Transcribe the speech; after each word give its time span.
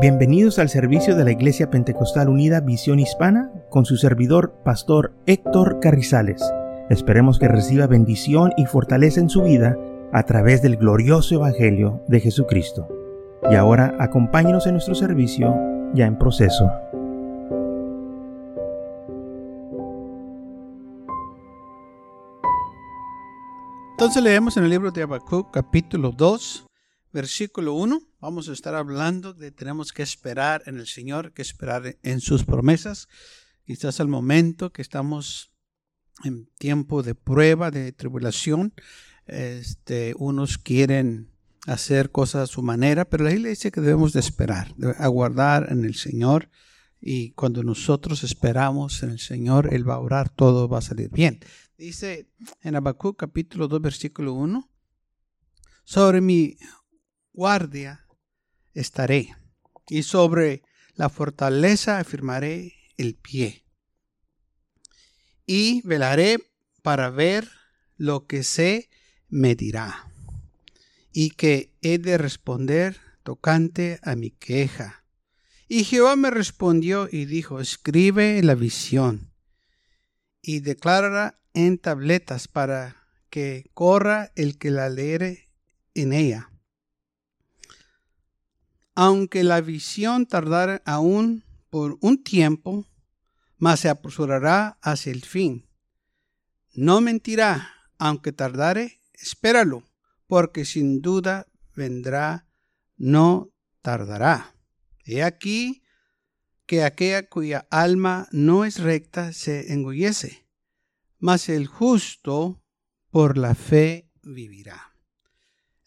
Bienvenidos 0.00 0.60
al 0.60 0.68
servicio 0.68 1.16
de 1.16 1.24
la 1.24 1.32
Iglesia 1.32 1.70
Pentecostal 1.70 2.28
Unida 2.28 2.60
Visión 2.60 3.00
Hispana 3.00 3.50
con 3.68 3.84
su 3.84 3.96
servidor, 3.96 4.54
Pastor 4.64 5.12
Héctor 5.26 5.80
Carrizales. 5.80 6.40
Esperemos 6.88 7.40
que 7.40 7.48
reciba 7.48 7.88
bendición 7.88 8.52
y 8.56 8.66
fortaleza 8.66 9.18
en 9.18 9.28
su 9.28 9.42
vida 9.42 9.76
a 10.12 10.22
través 10.22 10.62
del 10.62 10.76
glorioso 10.76 11.34
Evangelio 11.34 12.00
de 12.06 12.20
Jesucristo. 12.20 12.86
Y 13.50 13.56
ahora 13.56 13.96
acompáñenos 13.98 14.68
en 14.68 14.74
nuestro 14.74 14.94
servicio 14.94 15.52
ya 15.94 16.06
en 16.06 16.16
proceso. 16.16 16.70
Entonces 23.90 24.22
leemos 24.22 24.56
en 24.56 24.62
el 24.62 24.70
libro 24.70 24.92
de 24.92 25.02
Habacuc 25.02 25.50
capítulo 25.50 26.12
2, 26.12 26.67
versículo 27.12 27.74
1. 27.74 28.00
Vamos 28.20 28.48
a 28.48 28.52
estar 28.52 28.74
hablando 28.74 29.32
de 29.34 29.50
tenemos 29.50 29.92
que 29.92 30.02
esperar 30.02 30.62
en 30.66 30.78
el 30.78 30.86
Señor, 30.86 31.32
que 31.32 31.42
esperar 31.42 31.96
en 32.02 32.20
sus 32.20 32.44
promesas. 32.44 33.08
Quizás 33.64 34.00
al 34.00 34.08
momento 34.08 34.72
que 34.72 34.82
estamos 34.82 35.52
en 36.24 36.46
tiempo 36.58 37.02
de 37.02 37.14
prueba, 37.14 37.70
de 37.70 37.92
tribulación, 37.92 38.74
este, 39.26 40.14
unos 40.18 40.58
quieren 40.58 41.30
hacer 41.66 42.10
cosas 42.10 42.48
a 42.48 42.52
su 42.52 42.62
manera, 42.62 43.04
pero 43.08 43.24
la 43.24 43.30
Biblia 43.30 43.50
dice 43.50 43.70
que 43.70 43.80
debemos 43.80 44.12
de 44.12 44.20
esperar, 44.20 44.74
de 44.76 44.94
aguardar 44.98 45.70
en 45.70 45.84
el 45.84 45.94
Señor 45.94 46.48
y 47.00 47.32
cuando 47.32 47.62
nosotros 47.62 48.24
esperamos 48.24 49.02
en 49.02 49.10
el 49.10 49.20
Señor, 49.20 49.72
Él 49.72 49.88
va 49.88 49.94
a 49.94 50.00
orar, 50.00 50.30
todo 50.30 50.68
va 50.68 50.78
a 50.78 50.82
salir 50.82 51.10
bien. 51.10 51.40
Dice 51.76 52.30
en 52.62 52.74
Habacuc 52.74 53.18
capítulo 53.18 53.68
2 53.68 53.80
versículo 53.80 54.32
1, 54.32 54.68
sobre 55.84 56.20
mi 56.20 56.56
guardia 57.38 58.04
estaré 58.74 59.36
y 59.88 60.02
sobre 60.02 60.64
la 60.96 61.08
fortaleza 61.08 62.00
afirmaré 62.00 62.74
el 62.96 63.14
pie. 63.14 63.64
Y 65.46 65.80
velaré 65.86 66.50
para 66.82 67.10
ver 67.10 67.48
lo 67.96 68.26
que 68.26 68.42
se 68.42 68.90
me 69.28 69.54
dirá 69.54 70.12
y 71.12 71.30
que 71.30 71.72
he 71.80 71.98
de 71.98 72.18
responder 72.18 72.96
tocante 73.22 74.00
a 74.02 74.16
mi 74.16 74.32
queja. 74.32 75.04
Y 75.68 75.84
Jehová 75.84 76.16
me 76.16 76.30
respondió 76.30 77.08
y 77.08 77.26
dijo, 77.26 77.60
escribe 77.60 78.42
la 78.42 78.56
visión 78.56 79.32
y 80.42 80.58
declárala 80.58 81.38
en 81.54 81.78
tabletas 81.78 82.48
para 82.48 82.96
que 83.30 83.70
corra 83.74 84.32
el 84.34 84.58
que 84.58 84.72
la 84.72 84.88
leere 84.88 85.52
en 85.94 86.12
ella. 86.12 86.50
Aunque 88.98 89.44
la 89.44 89.60
visión 89.60 90.26
tardare 90.26 90.82
aún 90.84 91.44
por 91.70 91.98
un 92.00 92.24
tiempo, 92.24 92.86
mas 93.56 93.80
se 93.80 93.88
apresurará 93.88 94.78
hacia 94.82 95.12
el 95.12 95.22
fin. 95.22 95.68
No 96.74 97.00
mentirá, 97.00 97.74
aunque 97.98 98.32
tardare, 98.32 99.00
espéralo, 99.14 99.84
porque 100.26 100.64
sin 100.64 101.00
duda 101.00 101.46
vendrá, 101.76 102.48
no 102.96 103.52
tardará. 103.82 104.56
He 105.04 105.22
aquí 105.22 105.82
que 106.66 106.82
aquella 106.82 107.28
cuya 107.28 107.68
alma 107.70 108.26
no 108.32 108.64
es 108.64 108.80
recta 108.80 109.32
se 109.32 109.72
engullece 109.72 110.48
mas 111.18 111.48
el 111.48 111.66
justo 111.66 112.62
por 113.10 113.38
la 113.38 113.54
fe 113.54 114.10
vivirá. 114.22 114.94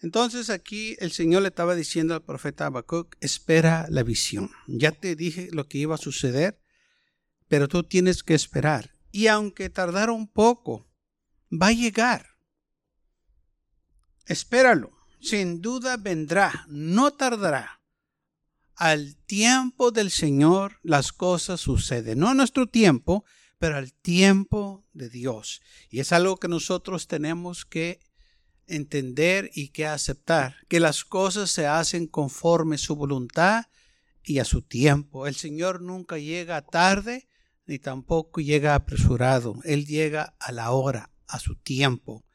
Entonces 0.02 0.50
aquí 0.50 0.96
el 1.00 1.12
Señor 1.12 1.44
le 1.44 1.50
estaba 1.50 1.76
diciendo 1.76 2.16
al 2.16 2.24
profeta 2.24 2.66
Habacuc, 2.66 3.16
espera 3.22 3.86
la 3.90 4.02
visión. 4.02 4.50
Ya 4.68 4.92
te 4.92 5.16
dije 5.16 5.50
lo 5.52 5.68
que 5.68 5.78
iba 5.78 5.96
a 5.96 6.00
suceder, 6.00 6.60
pero 7.48 7.68
tú 7.68 7.84
tienes 7.84 8.24
que 8.24 8.34
esperar. 8.34 8.96
Y 9.12 9.28
aunque 9.28 9.70
tardara 9.70 10.12
un 10.12 10.28
poco, 10.28 10.90
va 11.52 11.68
a 11.68 11.74
llegar. 11.74 12.26
Espéralo, 14.26 14.92
sin 15.20 15.62
duda 15.62 15.98
vendrá, 15.98 16.66
no 16.68 17.12
tardará. 17.12 17.82
Al 18.76 19.16
tiempo 19.18 19.92
del 19.92 20.10
Señor 20.10 20.80
las 20.82 21.12
cosas 21.12 21.62
suceden, 21.62 22.18
no 22.20 22.30
a 22.30 22.34
nuestro 22.34 22.68
tiempo, 22.68 23.24
pero 23.60 23.76
al 23.76 23.94
tiempo 23.94 24.88
de 24.94 25.10
Dios. 25.10 25.62
Y 25.92 26.00
es 26.00 26.12
algo 26.12 26.38
que 26.38 26.48
nosotros 26.48 27.08
tenemos 27.08 27.66
que 27.66 28.00
entender 28.68 29.50
y 29.54 29.70
que 29.70 29.86
aceptar, 29.86 30.56
que 30.68 30.80
las 30.80 31.04
cosas 31.04 31.52
se 31.52 31.68
hacen 31.68 32.08
conforme 32.08 32.78
su 32.78 32.96
voluntad 32.96 33.66
y 34.24 34.40
a 34.40 34.46
su 34.46 34.62
tiempo. 34.62 35.28
El 35.28 35.36
Señor 35.36 35.82
nunca 35.82 36.18
llega 36.18 36.62
tarde 36.62 37.28
ni 37.66 37.80
tampoco 37.80 38.42
llega 38.42 38.76
apresurado. 38.76 39.60
Él 39.64 39.86
llega 39.86 40.36
a 40.40 40.52
la 40.52 40.72
hora, 40.72 41.12
a 41.28 41.40
su 41.40 41.56
tiempo. 41.56 42.26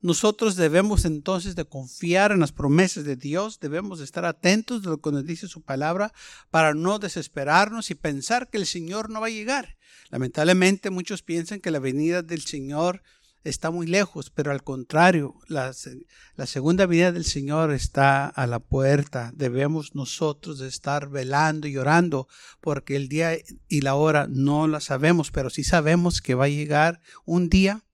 Nosotros 0.00 0.56
debemos 0.56 1.04
entonces 1.04 1.56
de 1.56 1.64
confiar 1.64 2.30
en 2.30 2.40
las 2.40 2.52
promesas 2.52 3.04
de 3.04 3.16
Dios, 3.16 3.58
debemos 3.60 3.98
de 3.98 4.04
estar 4.04 4.24
atentos 4.24 4.82
de 4.82 4.90
lo 4.90 5.00
que 5.00 5.10
nos 5.10 5.24
dice 5.24 5.48
su 5.48 5.62
palabra 5.62 6.12
para 6.50 6.74
no 6.74 6.98
desesperarnos 6.98 7.90
y 7.90 7.94
pensar 7.94 8.48
que 8.48 8.58
el 8.58 8.66
Señor 8.66 9.10
no 9.10 9.20
va 9.20 9.26
a 9.26 9.30
llegar. 9.30 9.76
Lamentablemente 10.10 10.90
muchos 10.90 11.22
piensan 11.22 11.60
que 11.60 11.70
la 11.70 11.78
venida 11.78 12.22
del 12.22 12.42
Señor 12.42 13.02
está 13.48 13.70
muy 13.70 13.86
lejos, 13.86 14.30
pero 14.30 14.50
al 14.50 14.62
contrario, 14.62 15.34
la, 15.48 15.72
segunda 15.72 16.86
venida 16.86 17.12
del 17.12 17.24
Señor 17.24 17.72
está 17.72 18.26
a 18.26 18.46
la 18.46 18.58
puerta. 18.58 19.32
Debemos 19.34 19.94
nosotros 19.94 20.60
estar 20.60 21.08
velando 21.08 21.68
y 21.68 21.76
orando 21.76 22.28
porque 22.60 22.96
el 22.96 23.08
día 23.08 23.36
y 23.68 23.80
la 23.80 23.94
hora 23.94 24.26
no 24.28 24.66
la 24.66 24.80
sabemos, 24.80 25.30
pero 25.30 25.50
sí 25.50 25.64
sabemos 25.64 26.20
que 26.20 26.34
va 26.34 26.46
a 26.46 26.48
llegar 26.48 27.00
un 27.24 27.48
día, 27.48 27.84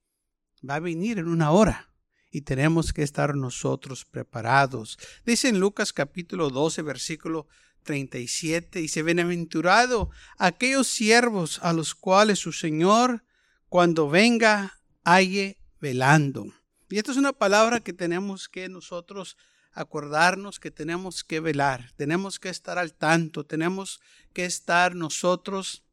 va 0.68 0.76
a 0.76 0.80
venir 0.80 1.18
en 1.18 1.28
una 1.28 1.50
hora 1.50 1.92
y 2.30 2.42
tenemos 2.42 2.92
que 2.92 3.02
estar 3.02 3.36
nosotros 3.36 4.04
preparados. 4.04 4.98
Dice 5.26 5.48
en 5.48 5.60
Lucas 5.60 5.92
capítulo 5.92 6.48
12, 6.48 6.82
versículo 6.82 7.46
37, 7.84 8.78
dice, 8.78 9.02
Bienaventurado 9.02 10.10
aquellos 10.38 10.88
siervos 10.88 11.58
a 11.62 11.72
los 11.72 11.94
cuales 11.94 12.38
su 12.38 12.52
Señor, 12.52 13.24
cuando 13.68 14.08
venga, 14.08 14.81
halle 15.04 15.58
velando. 15.80 16.46
Y 16.88 16.98
esta 16.98 17.12
es 17.12 17.16
una 17.16 17.32
palabra 17.32 17.80
que 17.80 17.92
tenemos 17.92 18.48
que 18.48 18.68
nosotros 18.68 19.36
acordarnos 19.72 20.60
que 20.60 20.70
tenemos 20.70 21.24
que 21.24 21.40
velar, 21.40 21.92
tenemos 21.96 22.38
que 22.38 22.50
estar 22.50 22.78
al 22.78 22.94
tanto, 22.94 23.44
tenemos 23.44 24.00
que 24.32 24.44
estar 24.44 24.94
nosotros 24.94 25.84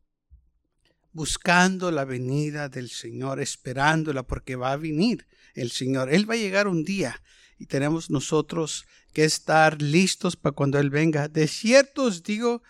buscando 1.11 1.91
la 1.91 2.05
venida 2.05 2.69
del 2.69 2.89
Señor, 2.89 3.39
esperándola 3.39 4.23
porque 4.23 4.55
va 4.55 4.73
a 4.73 4.77
venir 4.77 5.27
el 5.55 5.71
Señor. 5.71 6.13
Él 6.13 6.29
va 6.29 6.33
a 6.33 6.37
llegar 6.37 6.67
un 6.67 6.83
día 6.83 7.21
y 7.57 7.65
tenemos 7.65 8.09
nosotros 8.09 8.85
que 9.13 9.23
estar 9.23 9.81
listos 9.81 10.35
para 10.35 10.55
cuando 10.55 10.79
Él 10.79 10.89
venga. 10.89 11.27
De 11.27 11.47
cierto 11.47 12.03
os 12.03 12.23
digo 12.23 12.61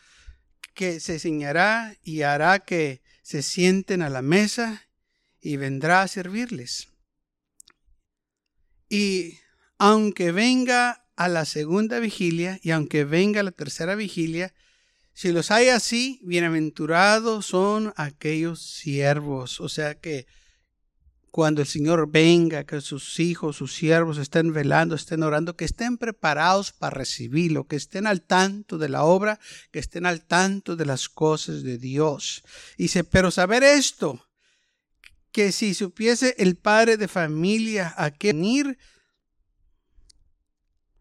que 0.74 1.00
se 1.00 1.14
enseñará 1.14 1.98
y 2.04 2.22
hará 2.22 2.60
que 2.60 3.02
se 3.22 3.42
sienten 3.42 4.02
a 4.02 4.10
la 4.10 4.22
mesa 4.22 4.89
y 5.42 5.58
vendrá 5.58 6.02
a 6.02 6.08
servirles. 6.08 6.90
Y 8.90 9.40
aunque 9.78 10.32
venga 10.32 11.06
a 11.16 11.28
la 11.28 11.46
segunda 11.46 12.00
vigilia 12.00 12.60
y 12.64 12.72
aunque 12.72 13.04
venga 13.04 13.42
a 13.42 13.44
la 13.44 13.52
tercera 13.52 13.96
vigilia, 13.96 14.54
si 15.14 15.32
los 15.32 15.52
hay 15.52 15.70
así, 15.70 16.20
bienaventurados 16.24 17.46
son 17.46 17.94
aquellos 17.98 18.62
siervos. 18.62 19.60
O 19.60 19.68
sea 19.68 20.00
que 20.00 20.28
cuando 21.30 21.62
el 21.62 21.68
Señor 21.68 22.10
venga, 22.10 22.64
que 22.64 22.82
sus 22.82 23.20
hijos, 23.20 23.58
sus 23.58 23.74
siervos 23.74 24.18
estén 24.18 24.54
velando, 24.54 24.96
estén 24.96 25.24
orando, 25.24 25.56
que 25.56 25.66
estén 25.66 25.98
preparados 25.98 26.72
para 26.72 26.96
recibirlo, 26.96 27.68
que 27.68 27.76
estén 27.76 28.08
al 28.08 28.22
tanto 28.22 28.78
de 28.78 28.90
la 28.90 29.03
obra, 29.03 29.40
que 29.72 29.80
estén 29.80 30.06
al 30.06 30.26
tanto 30.26 30.76
de 30.76 30.85
las 30.85 31.09
cosas 31.09 31.64
de 31.64 31.78
Dios. 31.78 32.44
Y 32.78 32.84
dice, 32.84 33.03
pero 33.03 33.30
saber 33.30 33.64
esto, 33.64 34.28
que 35.31 35.52
si 35.52 35.73
supiese 35.73 36.35
el 36.37 36.55
padre 36.55 36.97
de 36.97 37.08
familia 37.08 37.93
a 37.97 38.11
qué 38.11 38.34
venir, 38.34 38.78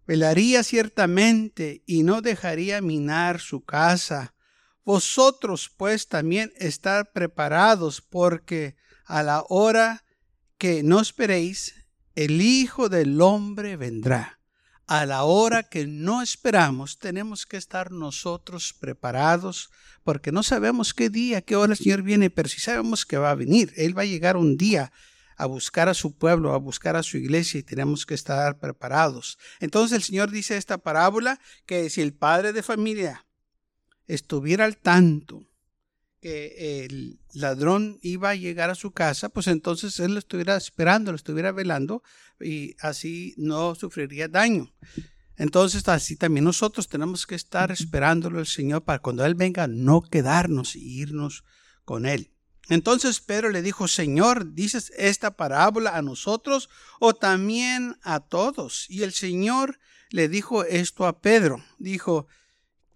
velaría 0.06 0.62
ciertamente 0.62 1.82
y 1.86 2.02
no 2.02 2.22
dejaría 2.22 2.80
minar 2.80 3.40
su 3.40 3.64
casa. 3.64 4.34
Vosotros 4.84 5.70
pues 5.76 6.08
también 6.08 6.52
estar 6.56 7.12
preparados 7.12 8.00
porque 8.00 8.76
a 9.04 9.22
la 9.22 9.44
hora 9.48 10.04
que 10.56 10.82
no 10.82 11.00
esperéis, 11.00 11.74
el 12.14 12.40
Hijo 12.40 12.88
del 12.88 13.20
Hombre 13.20 13.76
vendrá. 13.76 14.37
A 14.90 15.04
la 15.04 15.24
hora 15.24 15.64
que 15.64 15.86
no 15.86 16.22
esperamos, 16.22 16.98
tenemos 16.98 17.44
que 17.44 17.58
estar 17.58 17.92
nosotros 17.92 18.72
preparados, 18.72 19.68
porque 20.02 20.32
no 20.32 20.42
sabemos 20.42 20.94
qué 20.94 21.10
día, 21.10 21.42
qué 21.42 21.56
hora 21.56 21.72
el 21.72 21.78
Señor 21.78 22.00
viene, 22.00 22.30
pero 22.30 22.48
sí 22.48 22.58
sabemos 22.58 23.04
que 23.04 23.18
va 23.18 23.30
a 23.30 23.34
venir. 23.34 23.70
Él 23.76 23.96
va 23.96 24.02
a 24.02 24.06
llegar 24.06 24.38
un 24.38 24.56
día 24.56 24.90
a 25.36 25.44
buscar 25.44 25.90
a 25.90 25.94
su 25.94 26.16
pueblo, 26.16 26.54
a 26.54 26.58
buscar 26.58 26.96
a 26.96 27.02
su 27.02 27.18
iglesia 27.18 27.60
y 27.60 27.64
tenemos 27.64 28.06
que 28.06 28.14
estar 28.14 28.58
preparados. 28.60 29.38
Entonces 29.60 29.94
el 29.94 30.02
Señor 30.02 30.30
dice 30.30 30.56
esta 30.56 30.78
parábola 30.78 31.38
que 31.66 31.90
si 31.90 32.00
el 32.00 32.14
padre 32.14 32.54
de 32.54 32.62
familia 32.62 33.26
estuviera 34.06 34.64
al 34.64 34.78
tanto 34.78 35.47
que 36.20 36.84
el 36.84 37.20
ladrón 37.32 37.98
iba 38.02 38.30
a 38.30 38.34
llegar 38.34 38.70
a 38.70 38.74
su 38.74 38.92
casa, 38.92 39.28
pues 39.28 39.46
entonces 39.46 39.98
él 40.00 40.12
lo 40.14 40.18
estuviera 40.18 40.56
esperando, 40.56 41.12
lo 41.12 41.16
estuviera 41.16 41.52
velando 41.52 42.02
y 42.40 42.74
así 42.80 43.34
no 43.36 43.74
sufriría 43.74 44.28
daño. 44.28 44.72
Entonces 45.36 45.86
así 45.88 46.16
también 46.16 46.44
nosotros 46.44 46.88
tenemos 46.88 47.26
que 47.26 47.36
estar 47.36 47.70
esperándolo 47.70 48.40
el 48.40 48.46
Señor 48.46 48.82
para 48.82 48.98
cuando 48.98 49.24
Él 49.24 49.36
venga 49.36 49.68
no 49.68 50.02
quedarnos 50.02 50.74
y 50.74 51.00
irnos 51.00 51.44
con 51.84 52.06
Él. 52.06 52.32
Entonces 52.68 53.20
Pedro 53.20 53.50
le 53.50 53.62
dijo, 53.62 53.88
Señor, 53.88 54.52
¿dices 54.52 54.92
esta 54.96 55.36
parábola 55.36 55.96
a 55.96 56.02
nosotros 56.02 56.68
o 56.98 57.14
también 57.14 57.96
a 58.02 58.20
todos? 58.20 58.86
Y 58.90 59.04
el 59.04 59.12
Señor 59.12 59.78
le 60.10 60.28
dijo 60.28 60.64
esto 60.64 61.06
a 61.06 61.20
Pedro. 61.20 61.64
Dijo, 61.78 62.26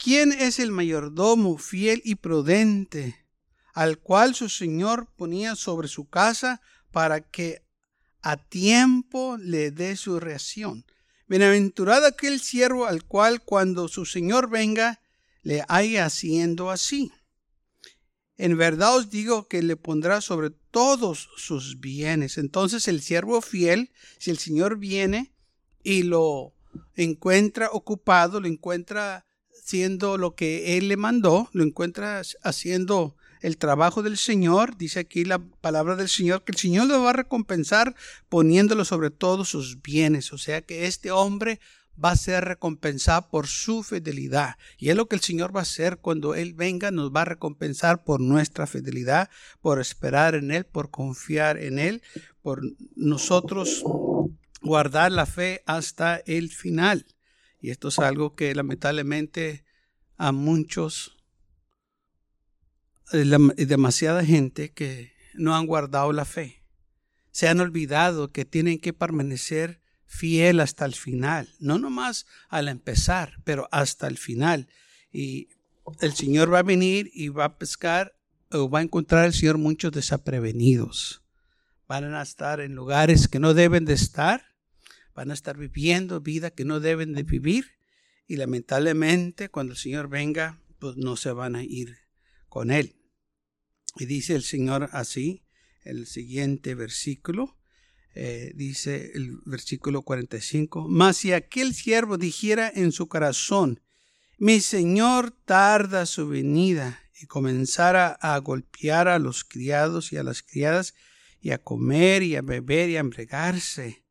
¿quién 0.03 0.33
es 0.33 0.59
el 0.59 0.73
mayordomo 0.73 1.57
fiel 1.59 2.03
y 2.05 2.17
prudente 2.17 3.25
al 3.73 3.99
cual 3.99 4.35
su 4.35 4.49
Señor 4.49 5.09
ponía 5.17 5.55
sobre 5.55 5.87
su 5.89 6.09
casa 6.09 6.61
para 6.91 7.21
que 7.21 7.63
a 8.21 8.37
tiempo 8.37 9.37
le 9.39 9.71
dé 9.71 9.97
su 9.97 10.19
reacción? 10.19 10.85
Bienaventurado 11.29 12.07
aquel 12.07 12.41
siervo 12.41 12.87
al 12.87 13.05
cual 13.05 13.43
cuando 13.43 13.87
su 13.87 14.05
Señor 14.05 14.51
venga 14.51 15.01
le 15.43 15.65
haya 15.69 16.07
haciendo 16.07 16.71
así. 16.71 17.13
En 18.37 18.59
verdad 18.59 18.97
os 18.97 19.09
digo 19.09 19.47
que 19.47 19.63
le 19.63 19.77
pondrá 19.77 20.21
sobre 20.21 20.51
todos 20.51 21.29
sus 21.37 21.79
bienes. 21.79 22.39
Entonces 22.39 22.89
el 22.89 23.03
siervo 23.03 23.41
fiel, 23.41 23.93
si 24.19 24.31
el 24.31 24.39
Señor 24.39 24.79
viene 24.79 25.33
y 25.85 26.03
lo 26.03 26.55
encuentra 26.97 27.69
ocupado, 27.71 28.41
lo 28.41 28.49
encuentra 28.49 29.27
haciendo 29.61 30.19
lo 30.19 30.35
que 30.35 30.77
Él 30.77 30.89
le 30.89 30.97
mandó, 30.97 31.49
lo 31.53 31.63
encuentra 31.63 32.23
haciendo 32.43 33.17
el 33.41 33.57
trabajo 33.57 34.03
del 34.03 34.17
Señor, 34.17 34.77
dice 34.77 35.01
aquí 35.01 35.25
la 35.25 35.39
palabra 35.39 35.97
del 35.97 36.09
Señor, 36.09 36.45
que 36.45 36.53
el 36.53 36.59
Señor 36.59 36.87
lo 36.87 37.03
va 37.03 37.11
a 37.11 37.15
recompensar 37.15 37.95
poniéndolo 38.29 38.85
sobre 38.85 39.11
todos 39.11 39.49
sus 39.49 39.83
bienes. 39.83 40.33
O 40.33 40.39
sea 40.39 40.63
que 40.63 40.87
este 40.87 41.11
hombre 41.11 41.61
va 42.03 42.13
a 42.13 42.17
ser 42.17 42.45
recompensado 42.45 43.29
por 43.29 43.47
su 43.47 43.83
fidelidad. 43.83 44.57
Y 44.79 44.91
es 44.91 44.97
lo 44.97 45.07
que 45.07 45.17
el 45.17 45.23
Señor 45.23 45.55
va 45.55 45.61
a 45.61 45.65
hacer 45.65 45.99
cuando 45.99 46.35
Él 46.35 46.55
venga, 46.55 46.91
nos 46.91 47.11
va 47.13 47.23
a 47.23 47.27
recompensar 47.27 48.05
por 48.05 48.21
nuestra 48.21 48.67
fidelidad, 48.67 49.29
por 49.61 49.81
esperar 49.81 50.35
en 50.35 50.51
Él, 50.53 50.65
por 50.65 50.91
confiar 50.91 51.59
en 51.59 51.79
Él, 51.79 52.03
por 52.43 52.63
nosotros 52.95 53.85
guardar 54.63 55.13
la 55.13 55.27
fe 55.27 55.63
hasta 55.67 56.17
el 56.27 56.49
final. 56.51 57.07
Y 57.63 57.71
esto 57.71 57.89
es 57.89 58.01
algo 58.01 58.35
que 58.35 58.53
lamentablemente 58.57 59.65
a 60.17 60.33
muchos 60.33 61.17
demasiada 63.13 64.25
gente 64.25 64.73
que 64.73 65.13
no 65.35 65.55
han 65.55 65.67
guardado 65.67 66.13
la 66.13 66.25
fe. 66.25 66.65
Se 67.31 67.49
han 67.49 67.61
olvidado 67.61 68.33
que 68.33 68.45
tienen 68.45 68.81
que 68.81 68.93
permanecer 68.93 69.81
fiel 70.07 70.59
hasta 70.59 70.85
el 70.85 70.95
final, 70.95 71.55
no 71.61 71.79
nomás 71.79 72.27
al 72.49 72.67
empezar, 72.67 73.39
pero 73.45 73.69
hasta 73.71 74.09
el 74.09 74.19
final. 74.19 74.69
Y 75.13 75.49
el 76.01 76.15
Señor 76.15 76.53
va 76.53 76.59
a 76.59 76.65
venir 76.65 77.11
y 77.15 77.29
va 77.29 77.45
a 77.45 77.59
pescar 77.59 78.19
o 78.51 78.69
va 78.69 78.81
a 78.81 78.83
encontrar 78.83 79.25
el 79.25 79.35
Señor 79.35 79.59
muchos 79.59 79.93
desaprevenidos. 79.93 81.23
Van 81.87 82.13
a 82.13 82.23
estar 82.23 82.61
en 82.61 82.75
lugares 82.75 83.29
que 83.29 83.39
no 83.39 83.55
deben 83.55 83.85
de 83.85 83.95
estar, 83.95 84.52
van 85.15 85.31
a 85.31 85.35
estar 85.35 85.57
viviendo 85.57 86.21
vida 86.21 86.51
que 86.51 86.65
no 86.65 86.81
deben 86.81 87.13
de 87.13 87.23
vivir 87.23 87.79
y 88.27 88.37
lamentablemente 88.37 89.49
cuando 89.49 89.73
el 89.73 89.79
Señor 89.79 90.09
venga, 90.09 90.61
pues 90.79 90.97
no 90.97 91.17
se 91.17 91.33
van 91.33 91.57
a 91.57 91.65
ir 91.65 91.97
con 92.49 92.71
Él. 92.71 92.97
Y 93.97 94.07
dice 94.07 94.35
el 94.35 94.43
Señor 94.43 94.89
así, 94.93 95.45
el 95.85 96.07
siguiente 96.07 96.75
versículo, 96.75 97.59
eh, 98.15 98.53
dice 98.55 99.13
el 99.15 99.39
versículo 99.45 100.03
45, 100.03 100.89
mas 100.89 101.19
si 101.19 101.33
aquel 101.33 101.75
siervo 101.75 102.19
dijera 102.19 102.71
en 102.75 102.93
su 102.93 103.09
corazón, 103.09 103.81
mi 104.39 104.61
Señor 104.61 105.31
tarda 105.45 106.07
su 106.07 106.29
venida, 106.29 106.99
y 107.23 107.27
comenzara 107.27 108.09
a 108.21 108.37
golpear 108.39 109.07
a 109.07 109.21
los 109.21 109.45
criados 109.45 110.13
y 110.13 110.17
a 110.17 110.25
las 110.25 110.43
criadas, 110.43 110.95
y 111.41 111.51
a 111.51 111.59
comer 111.59 112.23
y 112.23 112.37
a 112.37 112.43
beber 112.43 112.91
y 112.91 112.97
a 112.97 113.01
embregarse, 113.01 114.02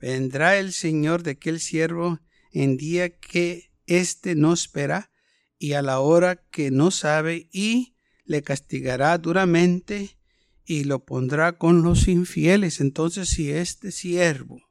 vendrá 0.00 0.58
el 0.58 0.72
Señor 0.72 1.22
de 1.22 1.32
aquel 1.32 1.60
siervo 1.60 2.20
en 2.52 2.76
día 2.76 3.16
que 3.16 3.70
éste 3.86 4.34
no 4.34 4.52
espera, 4.52 5.10
y 5.58 5.74
a 5.74 5.82
la 5.82 6.00
hora 6.00 6.36
que 6.50 6.70
no 6.70 6.90
sabe, 6.90 7.48
y 7.52 7.94
le 8.24 8.42
castigará 8.42 9.18
duramente 9.18 10.16
y 10.64 10.84
lo 10.84 11.04
pondrá 11.04 11.58
con 11.58 11.82
los 11.82 12.08
infieles. 12.08 12.80
Entonces, 12.80 13.28
si 13.28 13.50
este 13.50 13.90
siervo 13.90 14.62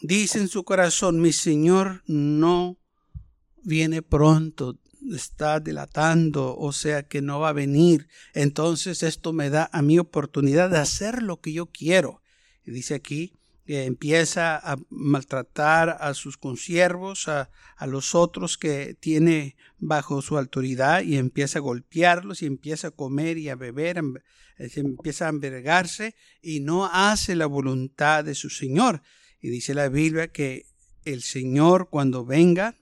dice 0.00 0.38
en 0.38 0.48
su 0.48 0.62
corazón, 0.64 1.20
mi 1.20 1.32
Señor 1.32 2.02
no 2.06 2.78
viene 3.62 4.02
pronto, 4.02 4.78
está 5.10 5.58
dilatando, 5.58 6.56
o 6.56 6.72
sea 6.72 7.02
que 7.02 7.22
no 7.22 7.40
va 7.40 7.48
a 7.48 7.54
venir, 7.54 8.08
entonces 8.34 9.02
esto 9.02 9.32
me 9.32 9.50
da 9.50 9.68
a 9.72 9.82
mi 9.82 9.98
oportunidad 9.98 10.70
de 10.70 10.78
hacer 10.78 11.22
lo 11.22 11.40
que 11.40 11.52
yo 11.52 11.66
quiero. 11.66 12.22
Y 12.64 12.70
dice 12.70 12.94
aquí, 12.94 13.40
empieza 13.66 14.56
a 14.56 14.76
maltratar 14.90 15.96
a 16.00 16.14
sus 16.14 16.36
consiervos, 16.36 17.28
a, 17.28 17.50
a, 17.76 17.86
los 17.86 18.14
otros 18.14 18.58
que 18.58 18.94
tiene 18.94 19.56
bajo 19.78 20.20
su 20.20 20.36
autoridad 20.36 21.02
y 21.02 21.16
empieza 21.16 21.58
a 21.58 21.62
golpearlos 21.62 22.42
y 22.42 22.46
empieza 22.46 22.88
a 22.88 22.90
comer 22.90 23.38
y 23.38 23.48
a 23.48 23.56
beber, 23.56 23.98
em, 23.98 24.14
empieza 24.58 25.26
a 25.26 25.30
envergarse 25.30 26.14
y 26.40 26.60
no 26.60 26.86
hace 26.86 27.36
la 27.36 27.46
voluntad 27.46 28.24
de 28.24 28.34
su 28.34 28.50
Señor. 28.50 29.02
Y 29.40 29.50
dice 29.50 29.74
la 29.74 29.88
Biblia 29.88 30.28
que 30.28 30.66
el 31.04 31.22
Señor 31.22 31.88
cuando 31.90 32.24
venga 32.24 32.76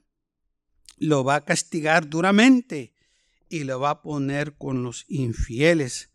lo 0.97 1.23
va 1.23 1.35
a 1.35 1.45
castigar 1.45 2.09
duramente 2.09 2.93
y 3.49 3.63
lo 3.63 3.79
va 3.79 3.89
a 3.89 4.01
poner 4.01 4.53
con 4.53 4.83
los 4.83 5.05
infieles 5.07 6.10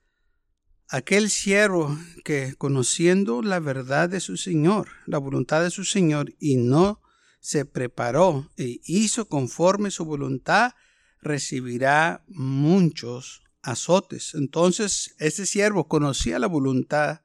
aquel 0.88 1.30
siervo 1.30 1.98
que 2.24 2.54
conociendo 2.56 3.42
la 3.42 3.60
verdad 3.60 4.08
de 4.08 4.20
su 4.20 4.36
Señor, 4.36 4.88
la 5.06 5.18
voluntad 5.18 5.62
de 5.62 5.70
su 5.70 5.84
Señor, 5.84 6.34
y 6.38 6.56
no 6.56 7.02
se 7.40 7.64
preparó 7.64 8.50
e 8.56 8.80
hizo 8.84 9.28
conforme 9.28 9.90
su 9.90 10.04
voluntad, 10.04 10.72
recibirá 11.20 12.24
muchos 12.28 13.42
azotes. 13.62 14.34
Entonces, 14.34 15.14
ese 15.18 15.46
siervo 15.46 15.88
conocía 15.88 16.38
la 16.38 16.46
voluntad 16.46 17.22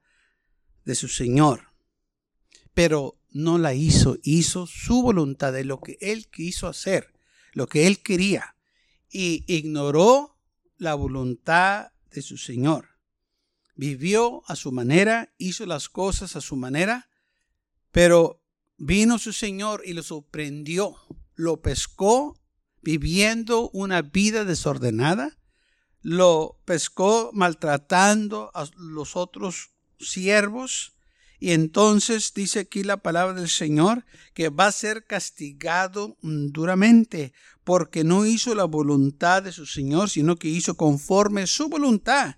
de 0.85 0.95
su 0.95 1.07
Señor, 1.07 1.67
pero 2.73 3.19
no 3.29 3.57
la 3.57 3.73
hizo, 3.73 4.17
hizo 4.23 4.65
su 4.65 5.01
voluntad 5.01 5.53
de 5.53 5.63
lo 5.63 5.79
que 5.79 5.97
él 6.01 6.27
quiso 6.29 6.67
hacer, 6.67 7.13
lo 7.53 7.67
que 7.67 7.87
él 7.87 8.01
quería, 8.01 8.55
y 9.09 9.43
ignoró 9.47 10.37
la 10.77 10.95
voluntad 10.95 11.91
de 12.11 12.21
su 12.21 12.37
Señor 12.37 12.90
vivió 13.75 14.43
a 14.47 14.55
su 14.55 14.71
manera, 14.71 15.33
hizo 15.37 15.65
las 15.65 15.89
cosas 15.89 16.35
a 16.35 16.41
su 16.41 16.55
manera, 16.55 17.09
pero 17.91 18.43
vino 18.77 19.19
su 19.19 19.33
Señor 19.33 19.83
y 19.85 19.93
lo 19.93 20.03
sorprendió, 20.03 20.95
lo 21.35 21.61
pescó 21.61 22.39
viviendo 22.81 23.69
una 23.69 24.01
vida 24.01 24.45
desordenada, 24.45 25.37
lo 26.01 26.59
pescó 26.65 27.31
maltratando 27.33 28.51
a 28.53 28.67
los 28.77 29.15
otros 29.15 29.71
siervos, 29.99 30.95
y 31.39 31.53
entonces 31.53 32.33
dice 32.35 32.59
aquí 32.59 32.83
la 32.83 32.97
palabra 32.97 33.33
del 33.33 33.49
Señor 33.49 34.05
que 34.35 34.49
va 34.49 34.67
a 34.67 34.71
ser 34.71 35.07
castigado 35.07 36.15
duramente 36.21 37.33
porque 37.63 38.03
no 38.03 38.27
hizo 38.27 38.53
la 38.53 38.65
voluntad 38.65 39.41
de 39.41 39.51
su 39.51 39.65
Señor, 39.65 40.11
sino 40.11 40.35
que 40.35 40.49
hizo 40.49 40.77
conforme 40.77 41.47
su 41.47 41.67
voluntad 41.67 42.35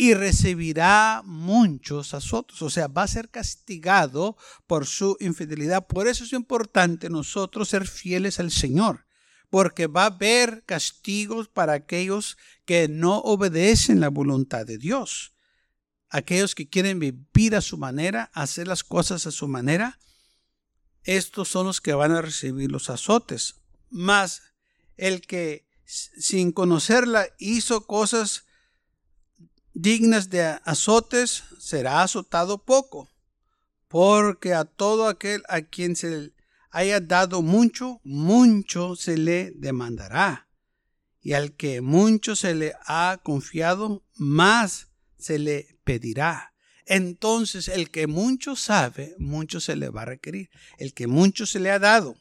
y 0.00 0.14
recibirá 0.14 1.20
muchos 1.26 2.14
azotes, 2.14 2.62
o 2.62 2.70
sea, 2.70 2.88
va 2.88 3.02
a 3.02 3.06
ser 3.06 3.28
castigado 3.28 4.34
por 4.66 4.86
su 4.86 5.14
infidelidad. 5.20 5.86
Por 5.86 6.08
eso 6.08 6.24
es 6.24 6.32
importante 6.32 7.10
nosotros 7.10 7.68
ser 7.68 7.86
fieles 7.86 8.40
al 8.40 8.50
Señor, 8.50 9.04
porque 9.50 9.88
va 9.88 10.04
a 10.04 10.06
haber 10.06 10.64
castigos 10.64 11.48
para 11.48 11.74
aquellos 11.74 12.38
que 12.64 12.88
no 12.88 13.18
obedecen 13.18 14.00
la 14.00 14.08
voluntad 14.08 14.64
de 14.64 14.78
Dios. 14.78 15.34
Aquellos 16.08 16.54
que 16.54 16.70
quieren 16.70 16.98
vivir 16.98 17.54
a 17.54 17.60
su 17.60 17.76
manera, 17.76 18.30
hacer 18.32 18.68
las 18.68 18.82
cosas 18.82 19.26
a 19.26 19.30
su 19.30 19.48
manera, 19.48 19.98
estos 21.02 21.48
son 21.48 21.66
los 21.66 21.82
que 21.82 21.92
van 21.92 22.12
a 22.12 22.22
recibir 22.22 22.72
los 22.72 22.88
azotes. 22.88 23.56
Más 23.90 24.40
el 24.96 25.20
que 25.20 25.68
sin 25.84 26.52
conocerla 26.52 27.26
hizo 27.38 27.86
cosas 27.86 28.46
dignas 29.74 30.30
de 30.30 30.42
azotes, 30.64 31.44
será 31.58 32.02
azotado 32.02 32.58
poco, 32.64 33.08
porque 33.88 34.54
a 34.54 34.64
todo 34.64 35.08
aquel 35.08 35.42
a 35.48 35.62
quien 35.62 35.96
se 35.96 36.32
haya 36.70 37.00
dado 37.00 37.42
mucho, 37.42 38.00
mucho 38.04 38.96
se 38.96 39.16
le 39.16 39.52
demandará. 39.56 40.48
Y 41.22 41.34
al 41.34 41.54
que 41.54 41.80
mucho 41.80 42.34
se 42.34 42.54
le 42.54 42.74
ha 42.86 43.20
confiado, 43.22 44.02
más 44.14 44.88
se 45.18 45.38
le 45.38 45.78
pedirá. 45.84 46.54
Entonces 46.86 47.68
el 47.68 47.90
que 47.90 48.06
mucho 48.06 48.56
sabe, 48.56 49.14
mucho 49.18 49.60
se 49.60 49.76
le 49.76 49.90
va 49.90 50.02
a 50.02 50.06
requerir. 50.06 50.50
El 50.78 50.94
que 50.94 51.06
mucho 51.06 51.44
se 51.46 51.60
le 51.60 51.70
ha 51.70 51.78
dado, 51.78 52.16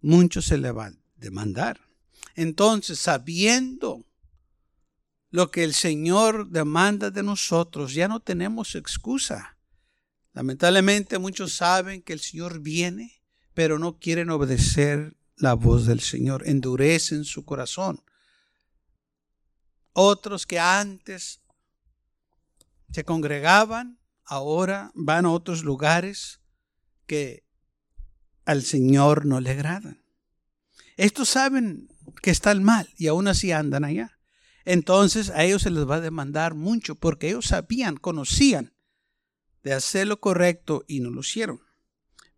mucho 0.00 0.42
se 0.42 0.58
le 0.58 0.72
va 0.72 0.86
a 0.86 0.92
demandar. 1.16 1.80
Entonces, 2.36 2.98
sabiendo 2.98 4.04
lo 5.30 5.50
que 5.50 5.64
el 5.64 5.74
Señor 5.74 6.48
demanda 6.50 7.10
de 7.10 7.22
nosotros, 7.22 7.94
ya 7.94 8.08
no 8.08 8.20
tenemos 8.20 8.74
excusa. 8.74 9.58
Lamentablemente 10.32 11.18
muchos 11.18 11.54
saben 11.54 12.02
que 12.02 12.12
el 12.12 12.20
Señor 12.20 12.60
viene, 12.60 13.22
pero 13.54 13.78
no 13.78 13.98
quieren 13.98 14.30
obedecer 14.30 15.16
la 15.36 15.54
voz 15.54 15.86
del 15.86 16.00
Señor, 16.00 16.46
endurecen 16.46 17.24
su 17.24 17.44
corazón. 17.44 18.02
Otros 19.92 20.46
que 20.46 20.58
antes 20.58 21.40
se 22.92 23.04
congregaban, 23.04 23.98
ahora 24.24 24.90
van 24.94 25.26
a 25.26 25.30
otros 25.30 25.64
lugares 25.64 26.40
que 27.06 27.44
al 28.44 28.62
Señor 28.62 29.26
no 29.26 29.40
le 29.40 29.50
agradan. 29.50 30.02
Estos 30.96 31.28
saben 31.28 31.88
que 32.22 32.30
están 32.30 32.62
mal 32.62 32.88
y 32.96 33.08
aún 33.08 33.28
así 33.28 33.52
andan 33.52 33.84
allá. 33.84 34.15
Entonces 34.66 35.30
a 35.30 35.44
ellos 35.44 35.62
se 35.62 35.70
les 35.70 35.88
va 35.88 35.96
a 35.96 36.00
demandar 36.00 36.54
mucho 36.54 36.96
porque 36.96 37.28
ellos 37.28 37.46
sabían, 37.46 37.96
conocían 37.96 38.74
de 39.62 39.72
hacer 39.72 40.06
lo 40.06 40.20
correcto 40.20 40.84
y 40.86 41.00
no 41.00 41.10
lo 41.10 41.20
hicieron. 41.20 41.60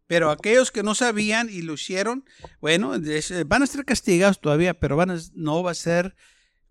Pero 0.07 0.31
aquellos 0.31 0.71
que 0.71 0.83
no 0.83 0.95
sabían 0.95 1.51
y 1.51 1.63
lo 1.63 1.75
hicieron, 1.75 2.25
bueno, 2.61 2.93
van 3.47 3.63
a 3.63 3.67
ser 3.67 3.85
castigados 3.85 4.41
todavía, 4.41 4.79
pero 4.79 4.97
van 4.97 5.19
no 5.35 5.63
va 5.63 5.73
a 5.73 5.75
ser 5.75 6.15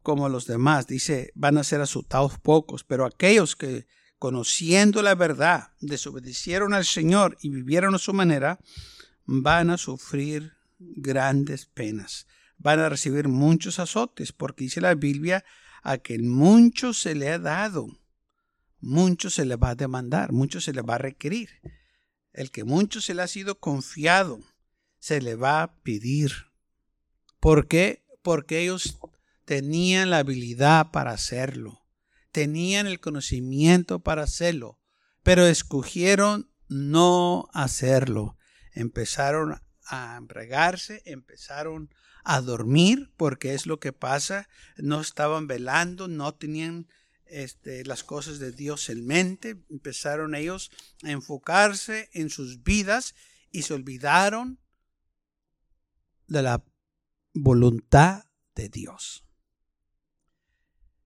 como 0.02 0.30
los 0.30 0.48
demás. 0.48 0.88
Dice, 0.88 1.32
van 1.36 1.58
a 1.58 1.64
ser 1.64 1.82
asustados 1.82 2.40
pocos, 2.40 2.84
pero 2.84 3.06
aquellos 3.06 3.56
que 3.56 3.88
conociendo 4.20 5.02
la 5.02 5.16
verdad, 5.16 5.72
desobedecieron 5.80 6.74
al 6.74 6.86
Señor 6.86 7.38
y 7.42 7.50
vivieron 7.50 7.96
a 7.96 8.00
su 8.00 8.14
manera, 8.14 8.60
van 9.26 9.70
a 9.70 9.78
sufrir 9.78 10.54
grandes 10.80 11.66
penas. 11.66 12.27
Van 12.58 12.80
a 12.80 12.90
recibir 12.90 13.28
muchos 13.28 13.80
azotes, 13.80 14.32
porque 14.32 14.66
dice 14.66 14.82
la 14.82 14.96
Biblia, 14.96 15.46
a 15.84 16.00
que 16.00 16.20
mucho 16.20 16.94
se 16.94 17.16
le 17.16 17.30
ha 17.30 17.40
dado, 17.40 17.88
mucho 18.80 19.30
se 19.30 19.46
le 19.46 19.56
va 19.56 19.70
a 19.70 19.76
demandar, 19.76 20.32
mucho 20.32 20.60
se 20.62 20.74
le 20.74 20.82
va 20.82 20.96
a 20.96 21.00
requerir. 21.00 21.50
El 22.34 22.52
que 22.52 22.64
mucho 22.64 23.02
se 23.02 23.14
le 23.14 23.22
ha 23.22 23.28
sido 23.28 23.60
confiado, 23.60 24.40
se 25.00 25.22
le 25.22 25.36
va 25.36 25.64
a 25.64 25.76
pedir. 25.82 26.32
¿Por 27.40 27.68
qué? 27.68 28.06
Porque 28.22 28.60
ellos 28.60 28.98
tenían 29.46 30.10
la 30.10 30.20
habilidad 30.20 30.92
para 30.92 31.12
hacerlo, 31.12 31.86
tenían 32.32 32.88
el 32.88 33.00
conocimiento 33.00 34.00
para 34.00 34.24
hacerlo, 34.24 34.80
pero 35.24 35.46
escogieron 35.46 36.52
no 36.68 37.48
hacerlo. 37.54 38.38
Empezaron 38.74 39.62
a 39.90 40.18
embriagarse, 40.18 41.02
empezaron 41.06 41.94
a 42.24 42.42
dormir, 42.42 43.12
porque 43.18 43.54
es 43.54 43.66
lo 43.66 43.80
que 43.80 43.94
pasa, 43.94 44.50
no 44.78 45.00
estaban 45.00 45.48
velando, 45.48 46.08
no 46.08 46.34
tenían 46.34 46.88
este, 47.26 47.86
las 47.86 48.04
cosas 48.04 48.40
de 48.40 48.52
Dios 48.52 48.90
en 48.90 49.06
mente, 49.06 49.64
empezaron 49.70 50.36
ellos 50.36 50.72
a 51.04 51.12
enfocarse 51.12 52.10
en 52.14 52.30
sus 52.30 52.64
vidas 52.64 53.16
y 53.52 53.64
se 53.64 53.74
olvidaron 53.74 54.60
de 56.28 56.42
la 56.42 56.64
voluntad 57.34 58.26
de 58.56 58.70
Dios. 58.70 59.24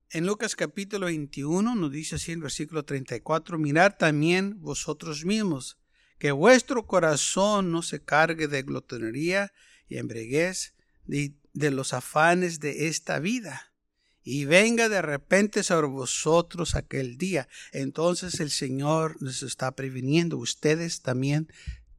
En 0.10 0.26
Lucas 0.26 0.56
capítulo 0.56 1.06
21 1.06 1.76
nos 1.76 1.92
dice 1.92 2.16
así 2.16 2.34
el 2.34 2.42
versículo 2.42 2.84
34, 2.84 3.58
mirad 3.58 3.96
también 3.98 4.60
vosotros 4.60 5.24
mismos, 5.24 5.78
que 6.22 6.32
vuestro 6.32 6.86
corazón 6.86 7.72
no 7.72 7.82
se 7.82 8.04
cargue 8.04 8.48
de 8.48 8.62
glotonería 8.62 9.52
y 9.88 9.98
embreguez 9.98 10.76
de, 11.06 11.34
de 11.54 11.72
los 11.72 11.94
afanes 11.94 12.60
de 12.60 12.90
esta 12.90 13.18
vida 13.18 13.74
y 14.22 14.46
venga 14.46 14.88
de 14.88 15.02
repente 15.02 15.64
sobre 15.64 15.88
vosotros 15.88 16.76
aquel 16.76 17.18
día. 17.18 17.48
Entonces 17.72 18.40
el 18.40 18.52
Señor 18.52 19.20
les 19.20 19.42
está 19.42 19.72
previniendo. 19.72 20.38
Ustedes 20.38 21.02
también 21.02 21.52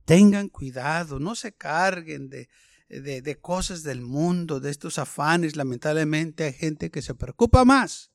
tengan 0.04 0.48
cuidado, 0.48 1.18
no 1.18 1.34
se 1.34 1.52
carguen 1.52 2.28
de, 2.28 2.48
de, 2.88 3.22
de, 3.22 3.40
cosas 3.40 3.82
del 3.82 4.02
mundo, 4.02 4.60
de 4.60 4.70
estos 4.70 5.00
afanes. 5.00 5.56
Lamentablemente 5.56 6.44
hay 6.44 6.52
gente 6.52 6.92
que 6.92 7.02
se 7.02 7.16
preocupa 7.16 7.64
más 7.64 8.12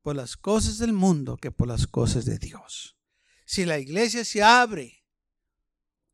por 0.00 0.14
las 0.14 0.36
cosas 0.36 0.78
del 0.78 0.92
mundo 0.92 1.36
que 1.36 1.50
por 1.50 1.66
las 1.66 1.88
cosas 1.88 2.24
de 2.24 2.38
Dios. 2.38 2.96
Si 3.44 3.64
la 3.64 3.80
iglesia 3.80 4.24
se 4.24 4.44
abre 4.44 4.99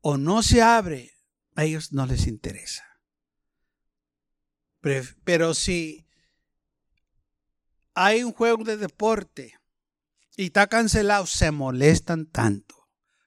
o 0.01 0.17
no 0.17 0.43
se 0.43 0.61
abre, 0.61 1.13
a 1.55 1.65
ellos 1.65 1.91
no 1.91 2.05
les 2.05 2.27
interesa. 2.27 2.83
Pero 5.23 5.53
si 5.53 6.07
hay 7.93 8.23
un 8.23 8.31
juego 8.31 8.63
de 8.63 8.77
deporte 8.77 9.55
y 10.35 10.45
está 10.45 10.67
cancelado, 10.67 11.25
se 11.25 11.51
molestan 11.51 12.27
tanto. 12.27 12.75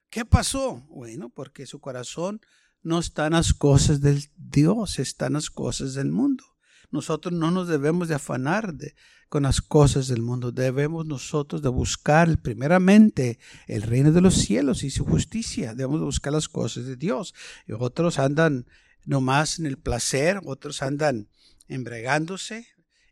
¿Qué 0.09 0.25
pasó? 0.25 0.81
Bueno, 0.89 1.29
porque 1.29 1.65
su 1.65 1.79
corazón 1.79 2.41
no 2.81 2.99
está 2.99 3.27
en 3.27 3.33
las 3.33 3.53
cosas 3.53 4.01
del 4.01 4.29
Dios, 4.35 4.97
está 4.99 5.27
en 5.27 5.33
las 5.33 5.49
cosas 5.49 5.93
del 5.93 6.11
mundo. 6.11 6.43
Nosotros 6.91 7.33
no 7.33 7.51
nos 7.51 7.67
debemos 7.67 8.07
de 8.07 8.15
afanar 8.15 8.73
de, 8.73 8.95
con 9.29 9.43
las 9.43 9.61
cosas 9.61 10.07
del 10.07 10.21
mundo. 10.21 10.51
Debemos 10.51 11.05
nosotros 11.05 11.61
de 11.61 11.69
buscar 11.69 12.41
primeramente 12.41 13.39
el 13.67 13.81
reino 13.83 14.11
de 14.11 14.21
los 14.21 14.35
cielos 14.35 14.83
y 14.83 14.89
su 14.89 15.05
justicia. 15.05 15.73
Debemos 15.73 16.01
de 16.01 16.05
buscar 16.05 16.33
las 16.33 16.49
cosas 16.49 16.85
de 16.85 16.97
Dios. 16.97 17.33
Y 17.65 17.71
otros 17.71 18.19
andan 18.19 18.65
nomás 19.05 19.57
en 19.57 19.65
el 19.65 19.77
placer, 19.77 20.41
otros 20.45 20.81
andan 20.81 21.29
embregándose, 21.67 22.67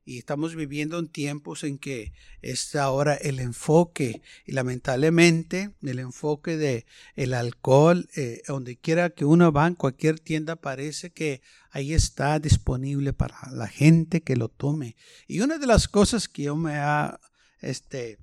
y 0.09 0.17
estamos 0.17 0.55
viviendo 0.55 0.97
en 0.97 1.07
tiempos 1.07 1.63
en 1.63 1.77
que 1.77 2.13
es 2.41 2.75
ahora 2.75 3.13
el 3.13 3.39
enfoque 3.39 4.23
y 4.43 4.53
lamentablemente 4.53 5.75
el 5.83 5.99
enfoque 5.99 6.57
de 6.57 6.87
el 7.15 7.35
alcohol 7.35 8.09
eh, 8.15 8.41
donde 8.47 8.75
quiera 8.75 9.11
que 9.11 9.25
uno 9.25 9.51
va 9.51 9.67
en 9.67 9.75
cualquier 9.75 10.19
tienda 10.19 10.55
parece 10.55 11.11
que 11.11 11.43
ahí 11.69 11.93
está 11.93 12.39
disponible 12.39 13.13
para 13.13 13.51
la 13.51 13.67
gente 13.67 14.21
que 14.21 14.35
lo 14.35 14.49
tome. 14.49 14.95
Y 15.27 15.41
una 15.41 15.59
de 15.59 15.67
las 15.67 15.87
cosas 15.87 16.27
que 16.27 16.43
yo 16.43 16.55
me 16.55 16.77
ha 16.77 17.19
este 17.61 18.17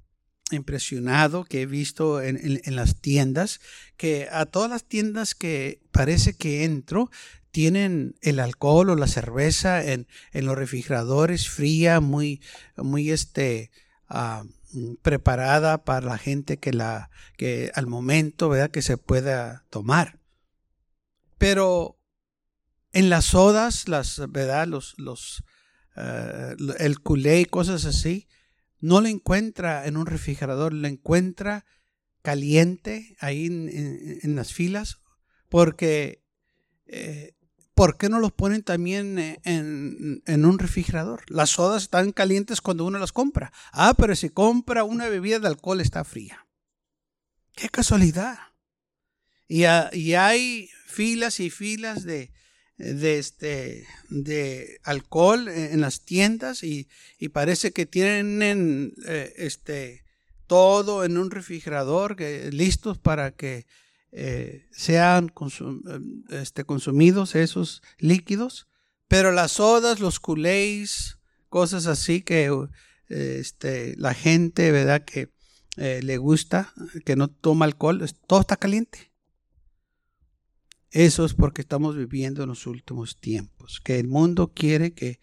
impresionado 0.50 1.44
que 1.44 1.62
he 1.62 1.66
visto 1.66 2.20
en, 2.20 2.60
en, 2.64 2.76
las 2.76 3.00
tiendas, 3.00 3.60
que 3.96 4.28
a 4.30 4.46
todas 4.46 4.70
las 4.70 4.84
tiendas 4.84 5.36
que 5.36 5.82
parece 5.92 6.34
que 6.34 6.64
entro, 6.64 7.10
tienen 7.56 8.16
el 8.20 8.38
alcohol 8.38 8.90
o 8.90 8.96
la 8.96 9.06
cerveza 9.06 9.82
en, 9.82 10.06
en 10.32 10.44
los 10.44 10.58
refrigeradores 10.58 11.48
fría, 11.48 12.00
muy, 12.00 12.42
muy 12.76 13.10
este, 13.10 13.70
ah, 14.10 14.44
preparada 15.00 15.82
para 15.82 16.04
la 16.06 16.18
gente 16.18 16.58
que 16.58 16.74
la, 16.74 17.08
que 17.38 17.70
al 17.74 17.86
momento, 17.86 18.50
¿verdad? 18.50 18.70
Que 18.70 18.82
se 18.82 18.98
pueda 18.98 19.64
tomar. 19.70 20.20
Pero 21.38 21.98
en 22.92 23.08
las 23.08 23.24
sodas, 23.24 23.88
las, 23.88 24.20
¿verdad? 24.28 24.66
Los, 24.66 24.92
los, 24.98 25.42
uh, 25.96 26.74
el 26.78 27.00
culé 27.00 27.40
y 27.40 27.46
cosas 27.46 27.86
así, 27.86 28.28
no 28.80 29.00
lo 29.00 29.08
encuentra 29.08 29.86
en 29.86 29.96
un 29.96 30.04
refrigerador, 30.04 30.74
lo 30.74 30.88
encuentra 30.88 31.64
caliente 32.20 33.16
ahí 33.18 33.46
en, 33.46 33.70
en, 34.22 34.36
las 34.36 34.52
filas, 34.52 34.98
porque 35.48 36.22
eh, 36.86 37.35
¿por 37.76 37.98
qué 37.98 38.08
no 38.08 38.18
los 38.18 38.32
ponen 38.32 38.62
también 38.62 39.18
eh, 39.18 39.38
en, 39.44 40.44
un 40.44 40.58
refrigerador? 40.58 41.22
Las 41.28 41.50
sodas 41.50 41.84
están 41.84 42.10
calientes 42.10 42.62
cuando 42.62 42.86
uno 42.86 42.98
las 42.98 43.12
compra. 43.12 43.52
Ah, 43.70 43.94
pero 43.96 44.16
si 44.16 44.30
compra 44.30 44.82
una 44.82 45.08
bebida 45.08 45.38
de 45.38 45.46
alcohol 45.46 45.82
está 45.82 46.02
fría. 46.02 46.46
Qué 47.54 47.68
casualidad. 47.68 48.38
Y, 49.46 49.64
hay 49.64 50.70
filas 50.86 51.38
y 51.38 51.50
filas 51.50 52.04
de, 52.04 52.30
este, 52.78 53.86
de 54.08 54.80
alcohol 54.82 55.46
en 55.46 55.80
las 55.82 56.00
tiendas 56.00 56.64
y, 56.64 56.88
parece 57.32 57.72
que 57.72 57.84
tienen 57.84 58.94
eh, 59.06 59.34
este, 59.36 60.02
todo 60.46 61.04
en 61.04 61.18
un 61.18 61.30
refrigerador 61.30 62.18
listos 62.52 62.96
para 62.96 63.32
que 63.32 63.66
eh, 64.18 64.66
sean 64.72 65.30
este, 66.30 66.64
consumidos 66.64 67.34
esos 67.34 67.82
líquidos. 67.98 68.66
Pero 69.08 69.30
las 69.30 69.52
sodas, 69.52 70.00
los 70.00 70.18
culés, 70.20 71.18
cosas 71.50 71.86
así 71.86 72.22
que 72.22 72.50
este, 73.08 73.94
la 73.98 74.14
gente, 74.14 74.72
¿verdad? 74.72 75.04
Que 75.04 75.30
eh, 75.76 76.00
le 76.02 76.16
gusta, 76.16 76.72
que 77.04 77.14
no 77.14 77.28
toma 77.28 77.66
alcohol, 77.66 78.02
todo 78.26 78.40
está 78.40 78.56
caliente. 78.56 79.12
Eso 80.90 81.26
es 81.26 81.34
porque 81.34 81.60
estamos 81.60 81.94
viviendo 81.94 82.42
en 82.42 82.48
los 82.48 82.66
últimos 82.66 83.20
tiempos, 83.20 83.82
que 83.84 83.98
el 83.98 84.08
mundo 84.08 84.54
quiere 84.54 84.94
que 84.94 85.20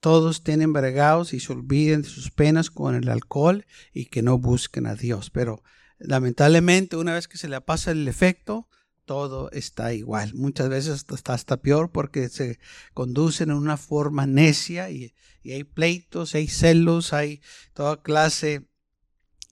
todos 0.00 0.42
tienen 0.42 0.72
bregados 0.72 1.34
y 1.34 1.40
se 1.40 1.52
olviden 1.52 2.00
de 2.00 2.08
sus 2.08 2.30
penas 2.30 2.70
con 2.70 2.94
el 2.94 3.10
alcohol 3.10 3.66
y 3.92 4.06
que 4.06 4.22
no 4.22 4.38
busquen 4.38 4.86
a 4.86 4.94
Dios. 4.94 5.28
Pero 5.28 5.62
lamentablemente 5.98 6.96
una 6.96 7.14
vez 7.14 7.28
que 7.28 7.38
se 7.38 7.48
le 7.48 7.60
pasa 7.60 7.90
el 7.90 8.06
efecto, 8.08 8.68
todo 9.04 9.50
está 9.52 9.94
igual. 9.94 10.34
Muchas 10.34 10.68
veces 10.68 11.06
está 11.10 11.34
hasta 11.34 11.56
peor 11.58 11.90
porque 11.90 12.28
se 12.28 12.58
conducen 12.92 13.50
en 13.50 13.56
una 13.56 13.76
forma 13.76 14.26
necia 14.26 14.90
y, 14.90 15.14
y 15.42 15.52
hay 15.52 15.64
pleitos, 15.64 16.34
hay 16.34 16.46
celos, 16.46 17.12
hay 17.12 17.40
toda 17.72 18.02
clase 18.02 18.68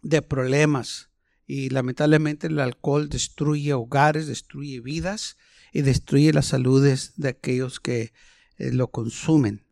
de 0.02 0.22
problemas. 0.22 1.10
Y 1.46 1.70
lamentablemente 1.70 2.48
el 2.48 2.58
alcohol 2.58 3.08
destruye 3.08 3.72
hogares, 3.72 4.26
destruye 4.26 4.80
vidas 4.80 5.36
y 5.72 5.82
destruye 5.82 6.32
las 6.32 6.46
saludes 6.46 7.12
de 7.16 7.28
aquellos 7.30 7.80
que 7.80 8.12
eh, 8.58 8.72
lo 8.72 8.90
consumen. 8.90 9.64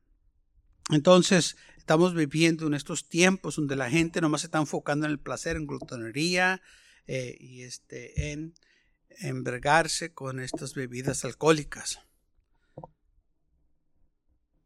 Entonces, 0.90 1.56
estamos 1.84 2.14
viviendo 2.14 2.66
en 2.66 2.72
estos 2.72 3.10
tiempos 3.10 3.56
donde 3.56 3.76
la 3.76 3.90
gente 3.90 4.22
nomás 4.22 4.40
se 4.40 4.46
está 4.46 4.56
enfocando 4.56 5.04
en 5.04 5.12
el 5.12 5.20
placer, 5.20 5.56
en 5.56 5.66
glutonería 5.66 6.62
eh, 7.06 7.36
y 7.38 7.62
este, 7.64 8.32
en 8.32 8.54
envergarse 9.18 10.14
con 10.14 10.40
estas 10.40 10.72
bebidas 10.72 11.26
alcohólicas. 11.26 12.00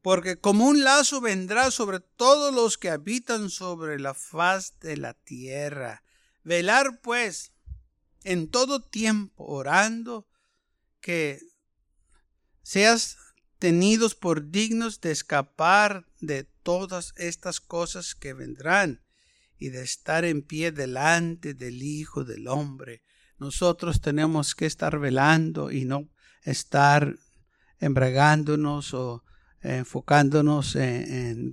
Porque 0.01 0.39
como 0.39 0.69
un 0.69 0.85
lazo 0.85 1.21
vendrá 1.21 1.73
sobre 1.73 1.99
todos 1.99 2.55
los 2.55 2.79
que 2.79 2.89
habitan 2.89 3.51
sobre 3.51 3.99
la 3.99 4.15
faz 4.15 4.79
de 4.79 4.97
la 4.97 5.15
tierra. 5.15 6.05
Velar 6.45 7.01
pues 7.01 7.51
en 8.23 8.49
todo 8.49 8.81
tiempo 8.81 9.45
orando 9.45 10.29
que 11.01 11.41
seas 12.63 13.17
tenidos 13.59 14.15
por 14.15 14.53
dignos 14.53 15.01
de 15.01 15.11
escapar 15.11 16.07
de 16.21 16.45
todas 16.69 17.15
estas 17.17 17.63
cosas 17.63 18.15
que 18.15 18.35
vendrán 18.35 19.01
y 19.57 19.71
de 19.71 19.83
estar 19.83 20.27
en 20.27 20.43
pie 20.43 20.71
delante 20.71 21.55
del 21.55 21.83
Hijo 21.83 22.25
del 22.25 22.47
Hombre. 22.47 23.01
Nosotros 23.39 24.03
tenemos 24.03 24.55
que 24.55 24.67
estar 24.67 24.99
velando 24.99 25.71
y 25.71 25.87
no 25.87 26.11
estar 26.43 27.17
embragándonos 27.81 28.93
o 28.93 29.25
enfocándonos 29.63 30.77
en, 30.77 31.53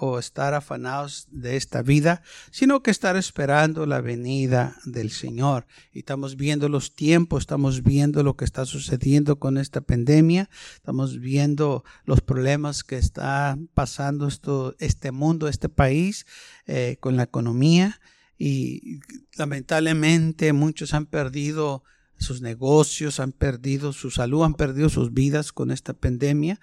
o 0.00 0.18
estar 0.18 0.54
afanados 0.54 1.26
de 1.30 1.56
esta 1.56 1.82
vida, 1.82 2.22
sino 2.50 2.82
que 2.82 2.90
estar 2.90 3.16
esperando 3.16 3.86
la 3.86 4.00
venida 4.00 4.76
del 4.84 5.10
Señor. 5.10 5.66
Y 5.92 6.00
estamos 6.00 6.36
viendo 6.36 6.68
los 6.68 6.94
tiempos, 6.94 7.42
estamos 7.42 7.82
viendo 7.82 8.22
lo 8.22 8.36
que 8.36 8.44
está 8.44 8.64
sucediendo 8.64 9.38
con 9.38 9.58
esta 9.58 9.80
pandemia, 9.80 10.48
estamos 10.76 11.18
viendo 11.18 11.84
los 12.04 12.20
problemas 12.20 12.84
que 12.84 12.96
está 12.96 13.58
pasando 13.74 14.28
esto, 14.28 14.76
este 14.78 15.10
mundo, 15.10 15.48
este 15.48 15.68
país, 15.68 16.26
eh, 16.66 16.96
con 17.00 17.16
la 17.16 17.24
economía. 17.24 18.00
Y 18.38 19.00
lamentablemente 19.36 20.52
muchos 20.52 20.94
han 20.94 21.06
perdido 21.06 21.82
sus 22.18 22.40
negocios, 22.40 23.20
han 23.20 23.32
perdido 23.32 23.92
su 23.92 24.10
salud, 24.10 24.44
han 24.44 24.54
perdido 24.54 24.88
sus 24.88 25.12
vidas 25.12 25.52
con 25.52 25.70
esta 25.70 25.92
pandemia. 25.92 26.60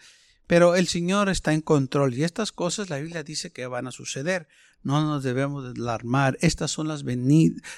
Pero 0.47 0.75
el 0.75 0.87
Señor 0.87 1.29
está 1.29 1.53
en 1.53 1.61
control 1.61 2.13
y 2.13 2.23
estas 2.23 2.51
cosas 2.51 2.89
la 2.89 2.99
Biblia 2.99 3.23
dice 3.23 3.51
que 3.51 3.67
van 3.67 3.87
a 3.87 3.91
suceder. 3.91 4.47
No 4.83 5.01
nos 5.01 5.23
debemos 5.23 5.63
alarmar. 5.77 6.37
Estas 6.41 6.71
son 6.71 6.87
las, 6.87 7.03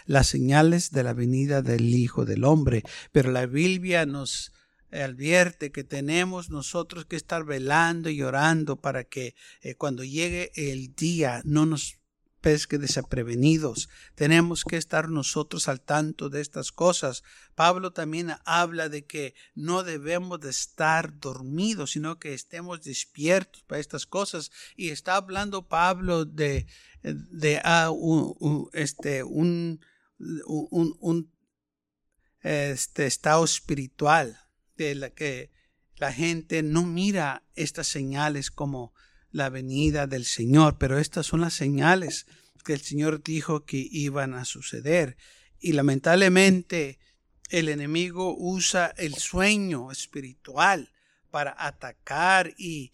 las 0.06 0.28
señales 0.28 0.92
de 0.92 1.04
la 1.04 1.14
venida 1.14 1.62
del 1.62 1.94
Hijo 1.94 2.26
del 2.26 2.46
Hombre. 2.46 2.84
Pero 3.12 3.32
la 3.32 3.46
Biblia 3.46 4.06
nos 4.06 4.54
advierte 4.92 5.72
que 5.72 5.84
tenemos 5.84 6.50
nosotros 6.50 7.06
que 7.06 7.16
estar 7.16 7.44
velando 7.44 8.10
y 8.10 8.22
orando 8.22 8.78
para 8.78 9.04
que 9.04 9.36
eh, 9.62 9.76
cuando 9.76 10.04
llegue 10.04 10.52
el 10.56 10.96
día 10.96 11.42
no 11.46 11.66
nos 11.66 11.98
pesque 12.44 12.78
desaprevenidos. 12.78 13.90
Tenemos 14.16 14.66
que 14.66 14.76
estar 14.76 15.08
nosotros 15.08 15.70
al 15.70 15.80
tanto 15.80 16.30
de 16.30 16.42
estas 16.42 16.74
cosas. 16.74 17.24
Pablo 17.56 17.94
también 17.94 18.34
habla 18.44 18.90
de 18.90 19.06
que 19.06 19.34
no 19.56 19.84
debemos 19.84 20.42
de 20.42 20.50
estar 20.50 21.18
dormidos, 21.20 21.92
sino 21.92 22.20
que 22.20 22.34
estemos 22.34 22.84
despiertos 22.84 23.64
para 23.64 23.80
estas 23.80 24.06
cosas. 24.06 24.52
Y 24.76 24.90
está 24.90 25.16
hablando 25.16 25.70
Pablo 25.70 26.26
de, 26.26 26.68
de 27.02 27.62
ah, 27.64 27.92
un, 27.92 28.70
este, 28.74 29.24
un, 29.24 29.80
un, 30.46 31.34
este 32.42 33.06
estado 33.06 33.46
espiritual 33.46 34.38
de 34.76 34.96
la 34.96 35.10
que 35.12 35.54
la 35.96 36.12
gente 36.12 36.62
no 36.62 36.84
mira 36.84 37.46
estas 37.56 37.88
señales 37.88 38.52
como 38.52 38.94
la 39.34 39.50
venida 39.50 40.08
del 40.08 40.24
Señor, 40.24 40.78
pero 40.78 40.98
estas 40.98 41.26
son 41.26 41.42
las 41.42 41.54
señales 41.54 42.28
que 42.64 42.74
el 42.74 42.82
Señor 42.82 43.22
dijo 43.22 43.66
que 43.66 43.86
iban 43.92 44.34
a 44.36 44.46
suceder. 44.46 45.18
Y 45.60 45.74
lamentablemente 45.74 47.00
el 47.50 47.68
enemigo 47.68 48.36
usa 48.38 48.94
el 48.98 49.16
sueño 49.16 49.92
espiritual 49.92 50.94
para 51.30 51.56
atacar 51.58 52.54
y 52.58 52.94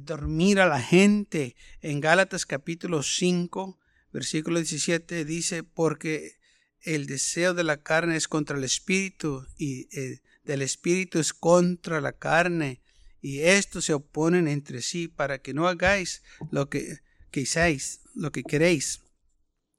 dormir 0.00 0.60
a 0.60 0.66
la 0.66 0.80
gente. 0.80 1.56
En 1.80 2.00
Gálatas 2.00 2.46
capítulo 2.46 3.02
5, 3.02 3.78
versículo 4.12 4.58
17 4.58 5.24
dice, 5.24 5.64
porque 5.64 6.38
el 6.82 7.06
deseo 7.06 7.52
de 7.52 7.64
la 7.64 7.82
carne 7.82 8.16
es 8.16 8.28
contra 8.28 8.56
el 8.56 8.64
espíritu 8.64 9.44
y 9.58 9.88
eh, 9.98 10.20
del 10.44 10.62
espíritu 10.62 11.18
es 11.18 11.32
contra 11.32 12.00
la 12.00 12.12
carne 12.12 12.80
y 13.24 13.40
estos 13.40 13.86
se 13.86 13.94
oponen 13.94 14.48
entre 14.48 14.82
sí 14.82 15.08
para 15.08 15.38
que 15.38 15.54
no 15.54 15.66
hagáis 15.66 16.22
lo 16.50 16.68
que 16.68 16.98
queráis, 17.30 18.02
lo 18.14 18.30
que 18.30 18.42
queréis. 18.42 19.00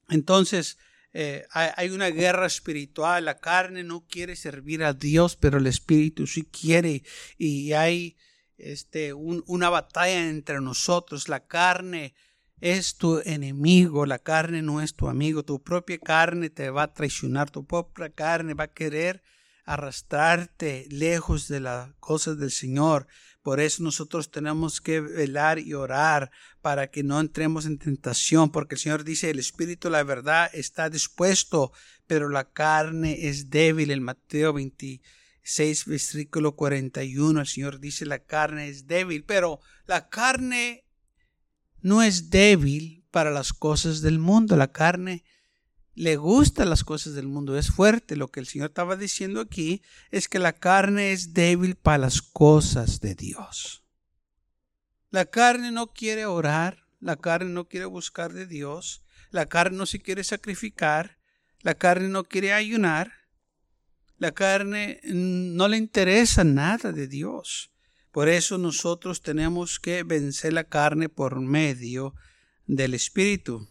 Entonces, 0.09 0.79
eh, 1.13 1.45
hay 1.51 1.91
una 1.91 2.07
guerra 2.07 2.47
espiritual, 2.47 3.25
la 3.25 3.37
carne 3.37 3.83
no 3.83 4.07
quiere 4.07 4.35
servir 4.35 4.83
a 4.83 4.93
Dios, 4.93 5.35
pero 5.35 5.59
el 5.59 5.67
espíritu 5.67 6.25
sí 6.25 6.41
quiere 6.41 7.03
y 7.37 7.73
hay 7.73 8.17
este, 8.57 9.13
una 9.13 9.69
batalla 9.69 10.27
entre 10.27 10.59
nosotros, 10.59 11.29
la 11.29 11.45
carne 11.45 12.15
es 12.61 12.95
tu 12.95 13.21
enemigo, 13.25 14.07
la 14.07 14.17
carne 14.17 14.63
no 14.63 14.81
es 14.81 14.95
tu 14.95 15.07
amigo, 15.07 15.45
tu 15.45 15.61
propia 15.61 15.99
carne 15.99 16.49
te 16.49 16.71
va 16.71 16.81
a 16.81 16.93
traicionar, 16.95 17.51
tu 17.51 17.63
propia 17.63 18.09
carne 18.09 18.55
va 18.55 18.63
a 18.63 18.73
querer 18.73 19.21
arrastrarte 19.65 20.87
lejos 20.89 21.47
de 21.47 21.59
las 21.59 21.91
cosas 21.99 22.37
del 22.37 22.51
Señor. 22.51 23.07
Por 23.41 23.59
eso 23.59 23.83
nosotros 23.83 24.31
tenemos 24.31 24.79
que 24.79 25.01
velar 25.01 25.59
y 25.59 25.73
orar 25.73 26.31
para 26.61 26.89
que 26.89 27.03
no 27.03 27.19
entremos 27.19 27.65
en 27.65 27.77
tentación, 27.77 28.51
porque 28.51 28.75
el 28.75 28.81
Señor 28.81 29.03
dice, 29.03 29.29
el 29.29 29.39
Espíritu, 29.39 29.89
la 29.89 30.03
verdad, 30.03 30.49
está 30.53 30.89
dispuesto, 30.89 31.71
pero 32.07 32.29
la 32.29 32.51
carne 32.51 33.27
es 33.27 33.49
débil. 33.49 33.91
En 33.91 34.03
Mateo 34.03 34.53
26, 34.53 35.85
versículo 35.85 36.55
41, 36.55 37.41
el 37.41 37.47
Señor 37.47 37.79
dice, 37.79 38.05
la 38.05 38.19
carne 38.19 38.67
es 38.67 38.87
débil, 38.87 39.23
pero 39.23 39.59
la 39.85 40.09
carne 40.09 40.85
no 41.81 42.01
es 42.01 42.29
débil 42.29 43.03
para 43.11 43.31
las 43.31 43.53
cosas 43.53 44.01
del 44.01 44.19
mundo. 44.19 44.55
La 44.55 44.71
carne 44.71 45.23
le 45.95 46.17
gustan 46.17 46.69
las 46.69 46.83
cosas 46.83 47.13
del 47.13 47.27
mundo, 47.27 47.57
es 47.57 47.71
fuerte. 47.71 48.17
Lo 48.17 48.27
que 48.27 48.41
el 48.41 48.47
Señor 48.47 48.69
estaba 48.69 48.97
diciendo 48.97 49.39
aquí 49.39 49.81
es 50.11 50.27
que 50.27 50.39
la 50.39 50.53
carne 50.53 51.13
es 51.13 51.33
débil 51.33 51.75
para 51.75 51.99
las 51.99 52.21
cosas 52.21 52.99
de 52.99 53.15
Dios. 53.15 53.83
La 55.09 55.25
carne 55.25 55.71
no 55.71 55.87
quiere 55.87 56.25
orar, 56.25 56.85
la 56.99 57.15
carne 57.15 57.49
no 57.49 57.69
quiere 57.69 57.85
buscar 57.85 58.33
de 58.33 58.45
Dios, 58.45 59.03
la 59.31 59.45
carne 59.45 59.77
no 59.77 59.85
se 59.85 60.01
quiere 60.01 60.25
sacrificar, 60.25 61.17
la 61.61 61.75
carne 61.75 62.09
no 62.09 62.25
quiere 62.25 62.51
ayunar, 62.51 63.13
la 64.17 64.33
carne 64.33 64.99
no 65.03 65.67
le 65.69 65.77
interesa 65.77 66.43
nada 66.43 66.91
de 66.91 67.07
Dios. 67.07 67.71
Por 68.11 68.27
eso 68.27 68.57
nosotros 68.57 69.21
tenemos 69.21 69.79
que 69.79 70.03
vencer 70.03 70.51
la 70.51 70.65
carne 70.65 71.07
por 71.07 71.39
medio 71.39 72.13
del 72.67 72.93
Espíritu 72.93 73.69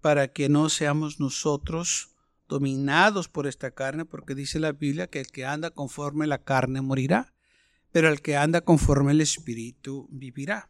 para 0.00 0.28
que 0.28 0.48
no 0.48 0.68
seamos 0.68 1.20
nosotros 1.20 2.10
dominados 2.48 3.28
por 3.28 3.46
esta 3.46 3.70
carne, 3.70 4.04
porque 4.04 4.34
dice 4.34 4.58
la 4.58 4.72
Biblia 4.72 5.06
que 5.06 5.20
el 5.20 5.28
que 5.28 5.46
anda 5.46 5.70
conforme 5.70 6.26
la 6.26 6.42
carne 6.42 6.80
morirá, 6.80 7.32
pero 7.92 8.08
el 8.08 8.20
que 8.20 8.36
anda 8.36 8.60
conforme 8.60 9.12
el 9.12 9.20
Espíritu 9.20 10.08
vivirá. 10.10 10.68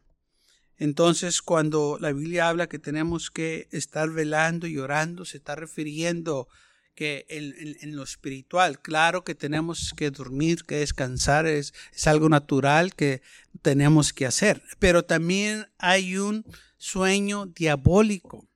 Entonces, 0.77 1.41
cuando 1.41 1.97
la 1.99 2.11
Biblia 2.11 2.49
habla 2.49 2.67
que 2.67 2.79
tenemos 2.79 3.29
que 3.29 3.67
estar 3.71 4.09
velando 4.09 4.67
y 4.67 4.77
orando, 4.77 5.25
se 5.25 5.37
está 5.37 5.55
refiriendo 5.55 6.47
que 6.95 7.25
en, 7.29 7.95
lo 7.95 8.03
espiritual, 8.03 8.79
claro 8.81 9.23
que 9.23 9.33
tenemos 9.33 9.93
que 9.95 10.11
dormir, 10.11 10.63
que 10.65 10.77
descansar, 10.77 11.45
es, 11.45 11.73
es 11.93 12.07
algo 12.07 12.29
natural 12.29 12.93
que 12.93 13.21
tenemos 13.61 14.13
que 14.13 14.25
hacer, 14.25 14.61
pero 14.77 15.03
también 15.05 15.67
hay 15.77 16.17
un 16.17 16.45
sueño 16.77 17.45
diabólico 17.45 18.50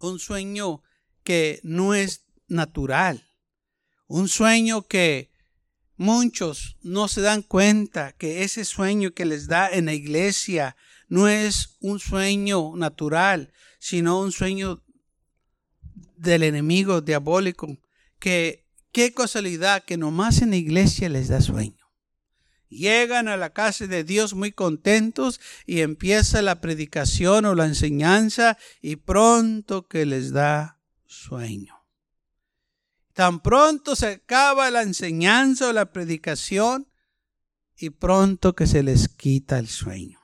un 0.00 0.18
sueño 0.18 0.82
que 1.22 1.60
no 1.62 1.94
es 1.94 2.24
natural, 2.48 3.28
un 4.06 4.28
sueño 4.28 4.82
que 4.82 5.30
Muchos 5.98 6.76
no 6.80 7.08
se 7.08 7.20
dan 7.22 7.42
cuenta 7.42 8.12
que 8.12 8.44
ese 8.44 8.64
sueño 8.64 9.14
que 9.14 9.24
les 9.24 9.48
da 9.48 9.68
en 9.68 9.86
la 9.86 9.94
iglesia 9.94 10.76
no 11.08 11.26
es 11.26 11.76
un 11.80 11.98
sueño 11.98 12.76
natural, 12.76 13.52
sino 13.80 14.20
un 14.20 14.30
sueño 14.30 14.84
del 16.16 16.44
enemigo 16.44 17.00
diabólico. 17.00 17.76
Que 18.20 18.64
qué 18.92 19.12
casualidad 19.12 19.82
que 19.84 19.96
nomás 19.96 20.40
en 20.40 20.50
la 20.50 20.56
iglesia 20.56 21.08
les 21.08 21.26
da 21.26 21.40
sueño. 21.40 21.77
Llegan 22.68 23.28
a 23.28 23.36
la 23.36 23.50
casa 23.50 23.86
de 23.86 24.04
Dios 24.04 24.34
muy 24.34 24.52
contentos 24.52 25.40
y 25.64 25.80
empieza 25.80 26.42
la 26.42 26.60
predicación 26.60 27.46
o 27.46 27.54
la 27.54 27.64
enseñanza 27.64 28.58
y 28.82 28.96
pronto 28.96 29.88
que 29.88 30.04
les 30.04 30.32
da 30.32 30.78
sueño. 31.06 31.86
Tan 33.14 33.40
pronto 33.40 33.96
se 33.96 34.08
acaba 34.08 34.70
la 34.70 34.82
enseñanza 34.82 35.68
o 35.68 35.72
la 35.72 35.92
predicación 35.92 36.88
y 37.76 37.90
pronto 37.90 38.54
que 38.54 38.66
se 38.66 38.82
les 38.82 39.08
quita 39.08 39.58
el 39.58 39.68
sueño. 39.68 40.20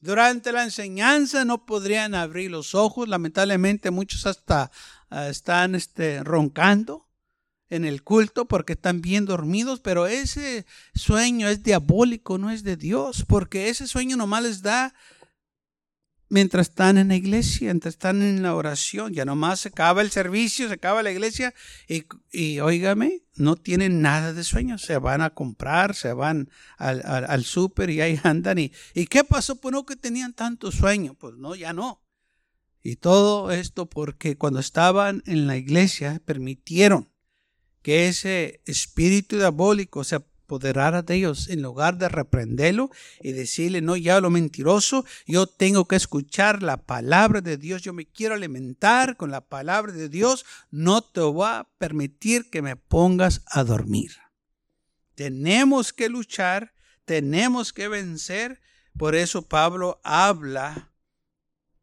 Durante 0.00 0.52
la 0.52 0.64
enseñanza 0.64 1.44
no 1.44 1.66
podrían 1.66 2.14
abrir 2.14 2.50
los 2.50 2.74
ojos, 2.74 3.08
lamentablemente 3.08 3.90
muchos 3.90 4.26
hasta 4.26 4.70
ah, 5.10 5.28
están 5.28 5.74
este, 5.74 6.22
roncando 6.22 7.07
en 7.70 7.84
el 7.84 8.02
culto 8.02 8.46
porque 8.46 8.74
están 8.74 9.00
bien 9.00 9.24
dormidos, 9.24 9.80
pero 9.80 10.06
ese 10.06 10.66
sueño 10.94 11.48
es 11.48 11.62
diabólico, 11.62 12.38
no 12.38 12.50
es 12.50 12.62
de 12.62 12.76
Dios, 12.76 13.24
porque 13.26 13.68
ese 13.68 13.86
sueño 13.86 14.16
nomás 14.16 14.42
les 14.42 14.62
da 14.62 14.94
mientras 16.28 16.68
están 16.68 16.98
en 16.98 17.08
la 17.08 17.16
iglesia, 17.16 17.66
mientras 17.66 17.94
están 17.94 18.22
en 18.22 18.42
la 18.42 18.54
oración. 18.54 19.12
Ya 19.12 19.24
nomás 19.24 19.60
se 19.60 19.68
acaba 19.68 20.02
el 20.02 20.10
servicio, 20.10 20.68
se 20.68 20.74
acaba 20.74 21.02
la 21.02 21.10
iglesia 21.10 21.54
y, 21.88 22.04
y 22.30 22.60
óigame, 22.60 23.22
no 23.36 23.56
tienen 23.56 24.02
nada 24.02 24.32
de 24.32 24.44
sueño. 24.44 24.78
Se 24.78 24.98
van 24.98 25.22
a 25.22 25.30
comprar, 25.30 25.94
se 25.94 26.12
van 26.12 26.50
al, 26.76 27.02
al, 27.04 27.44
súper 27.44 27.90
y 27.90 28.00
ahí 28.00 28.20
andan. 28.24 28.58
Y, 28.58 28.72
¿Y 28.94 29.06
qué 29.06 29.24
pasó? 29.24 29.56
Pues 29.60 29.72
no 29.72 29.84
que 29.84 29.96
tenían 29.96 30.32
tanto 30.32 30.70
sueño. 30.72 31.14
Pues 31.14 31.34
no, 31.36 31.54
ya 31.54 31.72
no. 31.72 32.02
Y 32.82 32.96
todo 32.96 33.50
esto 33.50 33.86
porque 33.86 34.36
cuando 34.36 34.60
estaban 34.60 35.22
en 35.26 35.46
la 35.46 35.56
iglesia 35.56 36.22
permitieron 36.24 37.10
que 37.82 38.08
ese 38.08 38.60
espíritu 38.66 39.36
diabólico 39.36 40.04
se 40.04 40.16
apoderara 40.48 41.02
de 41.02 41.14
ellos 41.14 41.48
en 41.48 41.60
lugar 41.60 41.98
de 41.98 42.08
reprenderlo 42.08 42.90
y 43.20 43.32
decirle, 43.32 43.82
no, 43.82 43.96
ya 43.96 44.20
lo 44.20 44.30
mentiroso, 44.30 45.04
yo 45.26 45.46
tengo 45.46 45.86
que 45.86 45.96
escuchar 45.96 46.62
la 46.62 46.78
palabra 46.78 47.42
de 47.42 47.58
Dios, 47.58 47.82
yo 47.82 47.92
me 47.92 48.06
quiero 48.06 48.34
alimentar 48.34 49.16
con 49.16 49.30
la 49.30 49.42
palabra 49.42 49.92
de 49.92 50.08
Dios, 50.08 50.46
no 50.70 51.02
te 51.02 51.20
voy 51.20 51.46
a 51.46 51.68
permitir 51.76 52.48
que 52.48 52.62
me 52.62 52.76
pongas 52.76 53.42
a 53.46 53.62
dormir. 53.62 54.16
Tenemos 55.14 55.92
que 55.92 56.08
luchar, 56.08 56.72
tenemos 57.04 57.72
que 57.72 57.88
vencer, 57.88 58.60
por 58.96 59.14
eso 59.14 59.42
Pablo 59.42 60.00
habla 60.02 60.92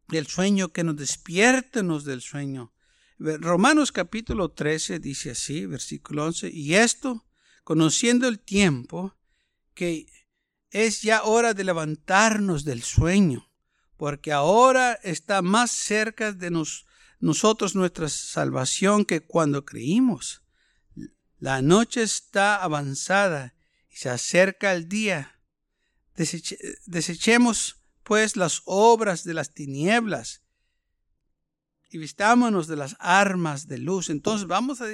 del 0.07 0.27
sueño, 0.27 0.71
que 0.71 0.83
nos 0.83 0.95
despiértenos 0.95 2.03
del 2.03 2.21
sueño. 2.21 2.74
Romanos 3.17 3.93
capítulo 3.93 4.49
13 4.49 4.99
dice 4.99 5.31
así, 5.31 5.65
versículo 5.65 6.25
11, 6.25 6.49
y 6.51 6.75
esto 6.75 7.25
conociendo 7.63 8.27
el 8.27 8.39
tiempo, 8.39 9.15
que 9.73 10.05
es 10.69 11.01
ya 11.01 11.23
hora 11.23 11.53
de 11.53 11.63
levantarnos 11.63 12.65
del 12.65 12.83
sueño, 12.83 13.49
porque 13.95 14.33
ahora 14.33 14.99
está 15.03 15.41
más 15.41 15.71
cerca 15.71 16.33
de 16.33 16.51
nosotros 17.19 17.73
nuestra 17.73 18.09
salvación 18.09 19.05
que 19.05 19.21
cuando 19.21 19.63
creímos. 19.63 20.43
La 21.39 21.61
noche 21.61 22.03
está 22.03 22.61
avanzada 22.61 23.55
y 23.89 23.95
se 23.95 24.09
acerca 24.09 24.73
el 24.73 24.89
día. 24.89 25.39
desechemos 26.85 27.81
pues 28.03 28.35
las 28.35 28.61
obras 28.65 29.23
de 29.23 29.33
las 29.33 29.53
tinieblas 29.53 30.44
y 31.89 31.97
vistámonos 31.97 32.67
de 32.67 32.75
las 32.75 32.95
armas 32.99 33.67
de 33.67 33.77
luz. 33.77 34.09
Entonces 34.09 34.47
vamos 34.47 34.81
a 34.81 34.87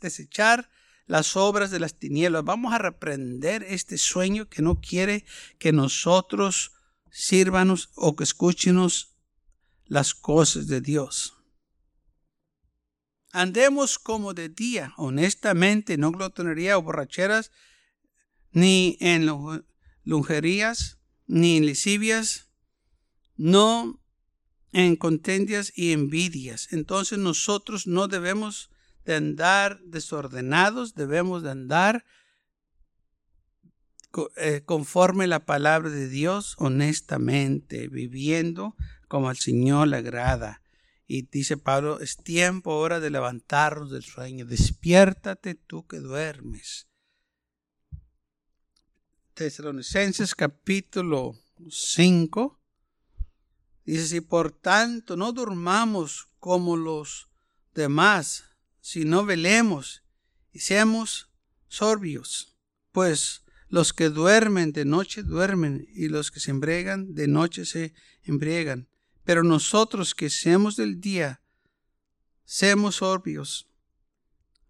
desechar 0.00 0.68
las 1.06 1.36
obras 1.36 1.70
de 1.70 1.80
las 1.80 1.98
tinieblas. 1.98 2.44
Vamos 2.44 2.72
a 2.72 2.78
reprender 2.78 3.62
este 3.64 3.98
sueño 3.98 4.48
que 4.48 4.62
no 4.62 4.80
quiere 4.80 5.24
que 5.58 5.72
nosotros 5.72 6.72
sírvanos 7.10 7.90
o 7.94 8.16
que 8.16 8.24
escúchenos 8.24 9.16
las 9.84 10.14
cosas 10.14 10.66
de 10.66 10.80
Dios. 10.80 11.36
Andemos 13.32 13.98
como 13.98 14.34
de 14.34 14.48
día, 14.50 14.92
honestamente, 14.96 15.96
no 15.96 16.12
glotonería 16.12 16.76
o 16.76 16.82
borracheras, 16.82 17.50
ni 18.50 18.98
en 19.00 19.26
lungerías, 20.04 20.98
ni 21.26 21.56
en 21.56 21.66
lesivias, 21.66 22.50
no 23.36 24.01
en 24.72 24.96
contendias 24.96 25.72
y 25.76 25.92
envidias. 25.92 26.72
Entonces 26.72 27.18
nosotros 27.18 27.86
no 27.86 28.08
debemos 28.08 28.70
de 29.04 29.14
andar 29.14 29.80
desordenados, 29.84 30.94
debemos 30.94 31.42
de 31.42 31.50
andar 31.50 32.04
eh, 34.36 34.62
conforme 34.64 35.26
la 35.26 35.44
palabra 35.44 35.90
de 35.90 36.08
Dios, 36.08 36.54
honestamente, 36.58 37.88
viviendo 37.88 38.76
como 39.08 39.28
al 39.28 39.36
Señor 39.36 39.88
le 39.88 39.98
agrada. 39.98 40.62
Y 41.06 41.22
dice 41.22 41.56
Pablo, 41.56 42.00
es 42.00 42.16
tiempo 42.16 42.72
ahora 42.72 43.00
de 43.00 43.10
levantarnos 43.10 43.90
del 43.90 44.02
sueño, 44.02 44.46
despiértate 44.46 45.54
tú 45.54 45.86
que 45.86 45.98
duermes. 45.98 46.88
Tesalonicenses 49.34 50.34
capítulo 50.34 51.34
5 51.68 52.61
dice, 53.84 54.06
si 54.06 54.20
por 54.20 54.52
tanto 54.52 55.16
no 55.16 55.32
durmamos 55.32 56.28
como 56.38 56.76
los 56.76 57.28
demás, 57.74 58.44
si 58.80 59.04
no 59.04 59.24
velemos 59.24 60.02
y 60.52 60.60
seamos 60.60 61.30
sorbios, 61.68 62.56
pues 62.92 63.42
los 63.68 63.92
que 63.92 64.10
duermen 64.10 64.72
de 64.72 64.84
noche 64.84 65.22
duermen 65.22 65.88
y 65.94 66.08
los 66.08 66.30
que 66.30 66.40
se 66.40 66.50
embriagan 66.50 67.14
de 67.14 67.26
noche 67.26 67.64
se 67.64 67.94
embriagan. 68.22 68.88
Pero 69.24 69.44
nosotros 69.44 70.14
que 70.14 70.28
seamos 70.28 70.76
del 70.76 71.00
día, 71.00 71.40
seamos 72.44 72.96
sorbios, 72.96 73.70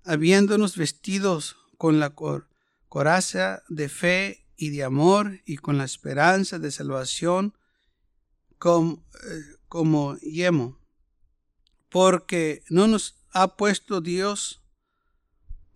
habiéndonos 0.04 0.76
vestidos 0.76 1.56
con 1.78 1.98
la 1.98 2.14
coraza 2.88 3.64
de 3.68 3.88
fe 3.88 4.46
y 4.56 4.70
de 4.70 4.84
amor 4.84 5.40
y 5.46 5.56
con 5.56 5.78
la 5.78 5.84
esperanza 5.84 6.60
de 6.60 6.70
salvación 6.70 7.58
como, 8.62 9.04
eh, 9.24 9.56
como 9.66 10.16
yemo, 10.18 10.78
porque 11.88 12.62
no 12.70 12.86
nos 12.86 13.16
ha 13.32 13.56
puesto 13.56 14.00
Dios 14.00 14.62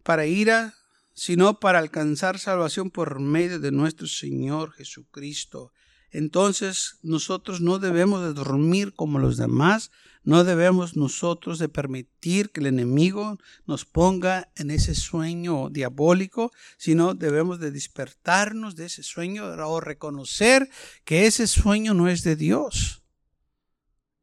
para 0.04 0.26
ira, 0.26 0.72
sino 1.12 1.58
para 1.58 1.80
alcanzar 1.80 2.38
salvación 2.38 2.92
por 2.92 3.18
medio 3.18 3.58
de 3.58 3.72
nuestro 3.72 4.06
Señor 4.06 4.70
Jesucristo. 4.70 5.72
Entonces 6.10 6.98
nosotros 7.02 7.60
no 7.60 7.78
debemos 7.78 8.22
de 8.22 8.32
dormir 8.32 8.94
como 8.94 9.18
los 9.18 9.36
demás, 9.36 9.90
no 10.22 10.44
debemos 10.44 10.96
nosotros 10.96 11.58
de 11.58 11.68
permitir 11.68 12.50
que 12.50 12.60
el 12.60 12.66
enemigo 12.66 13.38
nos 13.66 13.84
ponga 13.84 14.50
en 14.56 14.70
ese 14.70 14.94
sueño 14.94 15.70
diabólico, 15.70 16.52
sino 16.78 17.14
debemos 17.14 17.60
de 17.60 17.70
despertarnos 17.70 18.74
de 18.74 18.86
ese 18.86 19.02
sueño 19.02 19.44
o 19.46 19.80
reconocer 19.80 20.68
que 21.04 21.26
ese 21.26 21.46
sueño 21.46 21.94
no 21.94 22.08
es 22.08 22.24
de 22.24 22.34
Dios. 22.34 23.02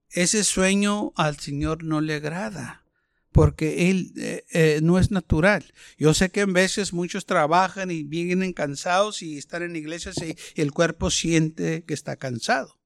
Ese 0.10 0.44
sueño 0.44 1.14
al 1.16 1.40
Señor 1.40 1.84
no 1.84 2.02
le 2.02 2.16
agrada 2.16 2.83
porque 3.34 3.90
él 3.90 4.14
eh, 4.16 4.46
eh, 4.52 4.80
no 4.82 5.00
es 5.00 5.12
natural. 5.12 5.74
Yo 5.98 6.14
sé 6.14 6.30
que 6.30 6.42
en 6.42 6.54
veces 6.54 6.94
muchos 6.94 7.26
trabajan 7.26 7.92
y 7.92 8.04
vienen 8.04 8.54
cansados 8.54 9.22
y 9.22 9.38
están 9.38 9.64
en 9.64 9.76
iglesias 9.76 10.16
y 10.18 10.62
el 10.62 10.72
cuerpo 10.72 11.12
siente 11.12 11.84
que 11.84 11.94
está 11.94 12.16
cansado. 12.16 12.80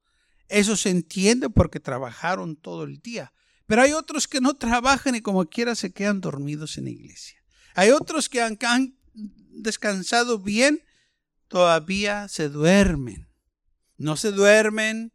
Eso 0.47 0.77
se 0.77 0.89
entiende 0.89 1.49
porque 1.49 1.79
trabajaron 1.79 2.55
todo 2.55 2.85
el 2.85 2.99
día. 2.99 3.33
Pero 3.67 3.81
hay 3.81 3.91
otros 3.91 4.27
que 4.27 4.39
no 4.39 4.55
trabajan 4.55 5.15
y 5.15 5.21
como 5.21 5.45
quiera 5.45 5.75
se 5.75 5.91
quedan 5.91 6.21
dormidos 6.21 6.77
en 6.77 6.85
la 6.85 6.91
iglesia. 6.91 7.37
Hay 7.75 7.91
otros 7.91 8.29
que 8.29 8.41
han, 8.41 8.57
han 8.61 8.97
descansado 9.51 10.39
bien, 10.39 10.81
todavía 11.49 12.29
se 12.29 12.47
duermen. 12.47 13.27
No 13.97 14.15
se 14.15 14.31
duermen 14.31 15.11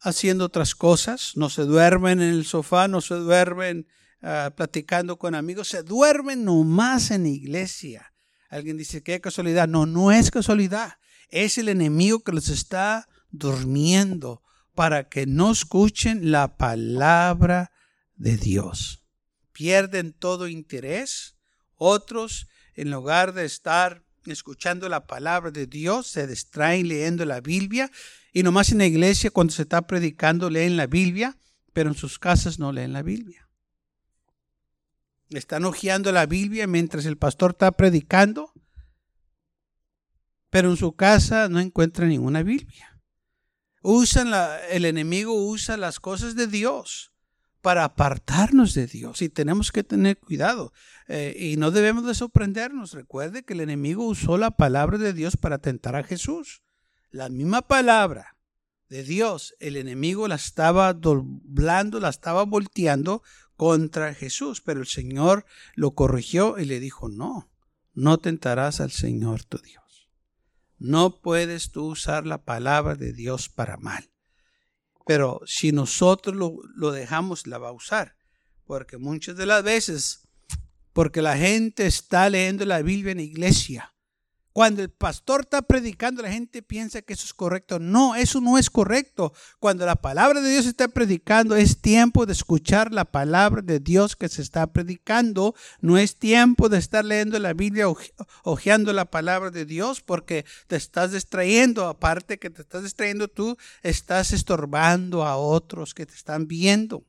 haciendo 0.00 0.46
otras 0.46 0.74
cosas, 0.74 1.32
no 1.36 1.50
se 1.50 1.62
duermen 1.62 2.22
en 2.22 2.30
el 2.30 2.46
sofá, 2.46 2.88
no 2.88 3.02
se 3.02 3.16
duermen 3.16 3.86
Ah, 4.28 4.52
platicando 4.56 5.18
con 5.18 5.36
amigos, 5.36 5.68
se 5.68 5.84
duermen 5.84 6.44
nomás 6.44 7.12
en 7.12 7.22
la 7.22 7.28
iglesia. 7.28 8.12
Alguien 8.48 8.76
dice, 8.76 9.00
qué 9.04 9.20
casualidad. 9.20 9.68
No, 9.68 9.86
no 9.86 10.10
es 10.10 10.32
casualidad. 10.32 10.94
Es 11.28 11.58
el 11.58 11.68
enemigo 11.68 12.24
que 12.24 12.32
los 12.32 12.48
está 12.48 13.08
durmiendo 13.30 14.42
para 14.74 15.08
que 15.08 15.26
no 15.26 15.52
escuchen 15.52 16.32
la 16.32 16.56
palabra 16.56 17.70
de 18.16 18.36
Dios. 18.36 19.04
Pierden 19.52 20.12
todo 20.12 20.48
interés. 20.48 21.36
Otros 21.76 22.48
en 22.74 22.90
lugar 22.90 23.32
de 23.32 23.44
estar 23.44 24.02
escuchando 24.24 24.88
la 24.88 25.06
palabra 25.06 25.52
de 25.52 25.68
Dios, 25.68 26.08
se 26.08 26.26
distraen 26.26 26.88
leyendo 26.88 27.24
la 27.26 27.40
Biblia 27.40 27.92
y 28.32 28.42
nomás 28.42 28.72
en 28.72 28.78
la 28.78 28.86
iglesia 28.86 29.30
cuando 29.30 29.52
se 29.52 29.62
está 29.62 29.86
predicando 29.86 30.50
leen 30.50 30.76
la 30.76 30.88
Biblia, 30.88 31.38
pero 31.72 31.90
en 31.90 31.94
sus 31.94 32.18
casas 32.18 32.58
no 32.58 32.72
leen 32.72 32.92
la 32.92 33.02
Biblia. 33.02 33.45
Están 35.30 35.64
hojeando 35.64 36.12
la 36.12 36.26
Biblia 36.26 36.66
mientras 36.66 37.04
el 37.06 37.16
pastor 37.16 37.52
está 37.52 37.72
predicando, 37.72 38.52
pero 40.50 40.70
en 40.70 40.76
su 40.76 40.94
casa 40.94 41.48
no 41.48 41.58
encuentra 41.58 42.06
ninguna 42.06 42.42
Biblia. 42.42 43.00
Usan 43.82 44.32
el 44.70 44.84
enemigo 44.84 45.34
usa 45.34 45.76
las 45.76 46.00
cosas 46.00 46.34
de 46.34 46.46
Dios 46.46 47.12
para 47.60 47.84
apartarnos 47.84 48.74
de 48.74 48.86
Dios 48.86 49.22
y 49.22 49.28
tenemos 49.28 49.72
que 49.72 49.82
tener 49.82 50.18
cuidado 50.18 50.72
eh, 51.08 51.34
y 51.36 51.56
no 51.56 51.72
debemos 51.72 52.06
de 52.06 52.14
sorprendernos. 52.14 52.92
Recuerde 52.92 53.44
que 53.44 53.54
el 53.54 53.60
enemigo 53.60 54.06
usó 54.06 54.38
la 54.38 54.52
palabra 54.52 54.98
de 54.98 55.12
Dios 55.12 55.36
para 55.36 55.58
tentar 55.58 55.96
a 55.96 56.04
Jesús. 56.04 56.62
La 57.10 57.28
misma 57.28 57.62
palabra 57.62 58.36
de 58.88 59.02
Dios, 59.02 59.54
el 59.58 59.76
enemigo 59.76 60.28
la 60.28 60.36
estaba 60.36 60.94
doblando, 60.94 61.98
la 61.98 62.08
estaba 62.08 62.44
volteando 62.44 63.22
contra 63.56 64.14
Jesús, 64.14 64.60
pero 64.60 64.80
el 64.80 64.86
Señor 64.86 65.44
lo 65.74 65.92
corrigió 65.92 66.58
y 66.58 66.64
le 66.66 66.80
dijo, 66.80 67.08
no, 67.08 67.50
no 67.94 68.18
tentarás 68.18 68.80
al 68.80 68.90
Señor 68.90 69.44
tu 69.44 69.58
Dios. 69.58 70.10
No 70.78 71.20
puedes 71.20 71.70
tú 71.70 71.86
usar 71.86 72.26
la 72.26 72.44
palabra 72.44 72.94
de 72.94 73.12
Dios 73.12 73.48
para 73.48 73.78
mal. 73.78 74.10
Pero 75.06 75.40
si 75.46 75.72
nosotros 75.72 76.36
lo, 76.36 76.92
dejamos, 76.92 77.46
la 77.46 77.58
va 77.58 77.68
a 77.68 77.72
usar. 77.72 78.16
Porque 78.66 78.98
muchas 78.98 79.36
de 79.36 79.46
las 79.46 79.62
veces, 79.62 80.28
porque 80.92 81.22
la 81.22 81.38
gente 81.38 81.86
está 81.86 82.28
leyendo 82.28 82.66
la 82.66 82.82
Biblia 82.82 83.12
en 83.12 83.20
iglesia, 83.20 83.94
cuando 84.56 84.80
el 84.80 84.88
pastor 84.88 85.42
está 85.42 85.60
predicando, 85.60 86.22
la 86.22 86.32
gente 86.32 86.62
piensa 86.62 87.02
que 87.02 87.12
eso 87.12 87.26
es 87.26 87.34
correcto. 87.34 87.78
No, 87.78 88.16
eso 88.16 88.40
no 88.40 88.56
es 88.56 88.70
correcto. 88.70 89.34
Cuando 89.58 89.84
la 89.84 89.96
palabra 89.96 90.40
de 90.40 90.48
Dios 90.48 90.64
está 90.64 90.88
predicando, 90.88 91.56
es 91.56 91.82
tiempo 91.82 92.24
de 92.24 92.32
escuchar 92.32 92.90
la 92.90 93.04
palabra 93.04 93.60
de 93.60 93.80
Dios 93.80 94.16
que 94.16 94.30
se 94.30 94.40
está 94.40 94.66
predicando. 94.68 95.54
No 95.82 95.98
es 95.98 96.18
tiempo 96.18 96.70
de 96.70 96.78
estar 96.78 97.04
leyendo 97.04 97.38
la 97.38 97.52
Biblia, 97.52 97.84
hojeando 98.44 98.94
la 98.94 99.04
palabra 99.04 99.50
de 99.50 99.66
Dios, 99.66 100.00
porque 100.00 100.46
te 100.68 100.76
estás 100.76 101.12
distrayendo. 101.12 101.86
Aparte 101.86 102.38
que 102.38 102.48
te 102.48 102.62
estás 102.62 102.82
distrayendo, 102.82 103.28
tú 103.28 103.58
estás 103.82 104.32
estorbando 104.32 105.24
a 105.24 105.36
otros 105.36 105.92
que 105.92 106.06
te 106.06 106.14
están 106.14 106.48
viendo 106.48 107.04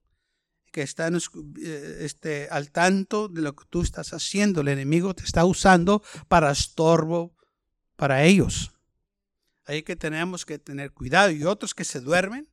que 0.74 0.82
están 0.82 1.16
eh, 1.16 1.98
este, 2.02 2.50
al 2.52 2.72
tanto 2.72 3.30
de 3.30 3.42
lo 3.42 3.56
que 3.56 3.64
tú 3.70 3.82
estás 3.82 4.14
haciendo. 4.14 4.62
El 4.62 4.68
enemigo 4.68 5.16
te 5.16 5.24
está 5.24 5.44
usando 5.46 6.04
para 6.28 6.52
estorbo, 6.52 7.37
para 7.98 8.24
ellos. 8.24 8.72
Ahí 9.66 9.84
que 9.84 9.98
tenemos 9.98 10.46
que 10.46 10.58
tener 10.58 10.94
cuidado. 10.94 11.30
Y 11.32 11.44
otros 11.44 11.76
que 11.76 11.84
se 11.84 12.00
duermen, 12.00 12.48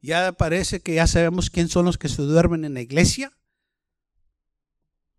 ya 0.00 0.30
parece 0.30 0.80
que 0.80 0.94
ya 0.94 1.08
sabemos 1.08 1.50
quién 1.50 1.68
son 1.68 1.84
los 1.84 1.98
que 1.98 2.08
se 2.08 2.22
duermen 2.22 2.64
en 2.64 2.74
la 2.74 2.80
iglesia. 2.80 3.32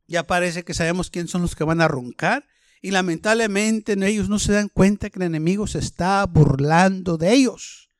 Ya 0.08 0.26
parece 0.26 0.63
que 0.63 0.74
sabemos 0.74 1.10
quién 1.10 1.28
son 1.28 1.41
los 1.41 1.56
que 1.56 1.65
van 1.65 1.82
a 1.82 1.89
roncar. 1.89 2.48
Y 2.82 2.91
lamentablemente 2.91 3.94
ellos 4.08 4.30
no 4.30 4.39
se 4.39 4.54
dan 4.54 4.70
cuenta 4.70 5.10
que 5.10 5.20
el 5.20 5.26
enemigo 5.26 5.67
se 5.67 5.80
está 5.80 6.26
burlando 6.26 7.17
de 7.17 7.34
ellos. 7.34 7.90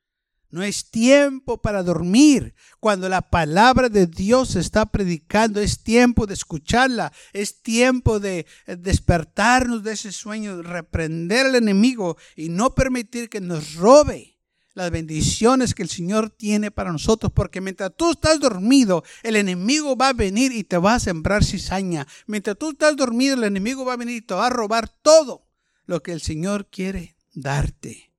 No 0.51 0.63
es 0.63 0.91
tiempo 0.91 1.61
para 1.61 1.81
dormir. 1.81 2.53
Cuando 2.81 3.07
la 3.07 3.21
palabra 3.21 3.87
de 3.87 4.05
Dios 4.05 4.49
se 4.49 4.59
está 4.59 4.85
predicando, 4.85 5.61
es 5.61 5.81
tiempo 5.81 6.27
de 6.27 6.33
escucharla. 6.33 7.13
Es 7.31 7.61
tiempo 7.61 8.19
de 8.19 8.45
despertarnos 8.67 9.81
de 9.81 9.93
ese 9.93 10.11
sueño, 10.11 10.61
reprender 10.61 11.47
al 11.47 11.55
enemigo 11.55 12.17
y 12.35 12.49
no 12.49 12.75
permitir 12.75 13.29
que 13.29 13.39
nos 13.39 13.75
robe 13.75 14.39
las 14.73 14.91
bendiciones 14.91 15.73
que 15.73 15.83
el 15.83 15.89
Señor 15.89 16.29
tiene 16.29 16.69
para 16.69 16.91
nosotros. 16.91 17.31
Porque 17.33 17.61
mientras 17.61 17.93
tú 17.95 18.11
estás 18.11 18.41
dormido, 18.41 19.05
el 19.23 19.37
enemigo 19.37 19.95
va 19.95 20.09
a 20.09 20.13
venir 20.13 20.51
y 20.51 20.65
te 20.65 20.77
va 20.77 20.95
a 20.95 20.99
sembrar 20.99 21.45
cizaña. 21.45 22.05
Mientras 22.27 22.57
tú 22.57 22.71
estás 22.71 22.97
dormido, 22.97 23.35
el 23.35 23.45
enemigo 23.45 23.85
va 23.85 23.93
a 23.93 23.97
venir 23.97 24.17
y 24.17 24.21
te 24.21 24.33
va 24.33 24.47
a 24.47 24.51
robar 24.51 24.89
todo 24.89 25.47
lo 25.85 26.03
que 26.03 26.11
el 26.11 26.19
Señor 26.19 26.67
quiere 26.69 27.15
darte. 27.33 28.11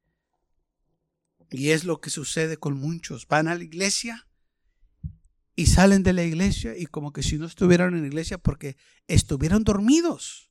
Y 1.53 1.71
es 1.71 1.85
lo 1.85 2.01
que 2.01 2.11
sucede 2.11 2.57
con 2.57 2.75
muchos. 2.75 3.29
Van 3.29 3.49
a 3.49 3.55
la 3.55 3.63
iglesia 3.63 4.27
y 5.55 5.67
salen 5.67 6.03
de 6.03 6.13
la 6.13 6.25
iglesia 6.25 6.77
y 6.77 6.87
como 6.87 7.13
que 7.13 7.23
si 7.23 7.39
no 7.39 7.47
estuvieran 7.47 7.95
en 7.95 8.01
la 8.01 8.07
iglesia 8.07 8.39
porque 8.39 8.77
estuvieron 9.07 9.65
dormidos. 9.65 10.51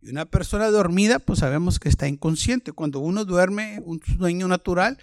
Y 0.00 0.10
una 0.10 0.26
persona 0.26 0.68
dormida, 0.70 1.20
pues 1.20 1.38
sabemos 1.38 1.78
que 1.78 1.88
está 1.88 2.08
inconsciente. 2.08 2.72
Cuando 2.72 2.98
uno 2.98 3.24
duerme 3.24 3.80
un 3.84 4.00
sueño 4.18 4.48
natural, 4.48 4.98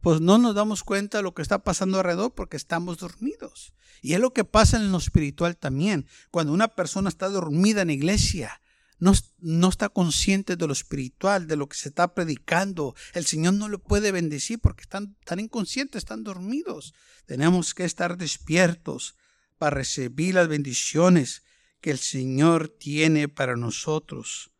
pues 0.00 0.20
no 0.20 0.38
nos 0.38 0.56
damos 0.56 0.82
cuenta 0.82 1.18
de 1.18 1.22
lo 1.22 1.34
que 1.34 1.42
está 1.42 1.62
pasando 1.62 1.98
alrededor 1.98 2.34
porque 2.34 2.56
estamos 2.56 2.98
dormidos. 2.98 3.74
Y 4.02 4.14
es 4.14 4.20
lo 4.20 4.32
que 4.32 4.44
pasa 4.44 4.76
en 4.76 4.90
lo 4.90 4.98
espiritual 4.98 5.56
también. 5.56 6.06
Cuando 6.30 6.52
una 6.52 6.68
persona 6.68 7.08
está 7.08 7.28
dormida 7.28 7.82
en 7.82 7.88
la 7.88 7.94
iglesia, 7.94 8.59
no, 9.00 9.68
está 9.68 9.88
consciente 9.88 10.56
de 10.56 10.66
lo 10.66 10.72
espiritual, 10.72 11.46
de 11.46 11.56
lo 11.56 11.68
que 11.68 11.76
se 11.76 11.88
está 11.88 12.14
predicando. 12.14 12.94
El 13.14 13.24
Señor 13.24 13.54
no 13.54 13.68
lo 13.68 13.82
puede 13.82 14.12
bendecir 14.12 14.60
porque 14.60 14.82
están 14.82 15.16
tan 15.24 15.40
inconscientes, 15.40 16.00
están 16.00 16.22
dormidos. 16.22 16.94
Tenemos 17.24 17.74
que 17.74 17.84
estar 17.84 18.18
despiertos 18.18 19.16
para 19.58 19.76
recibir 19.76 20.34
las 20.34 20.48
bendiciones 20.48 21.42
que 21.80 21.90
el 21.90 21.98
Señor 21.98 22.68
tiene 22.68 23.28
para 23.28 23.56
nosotros. 23.56 24.50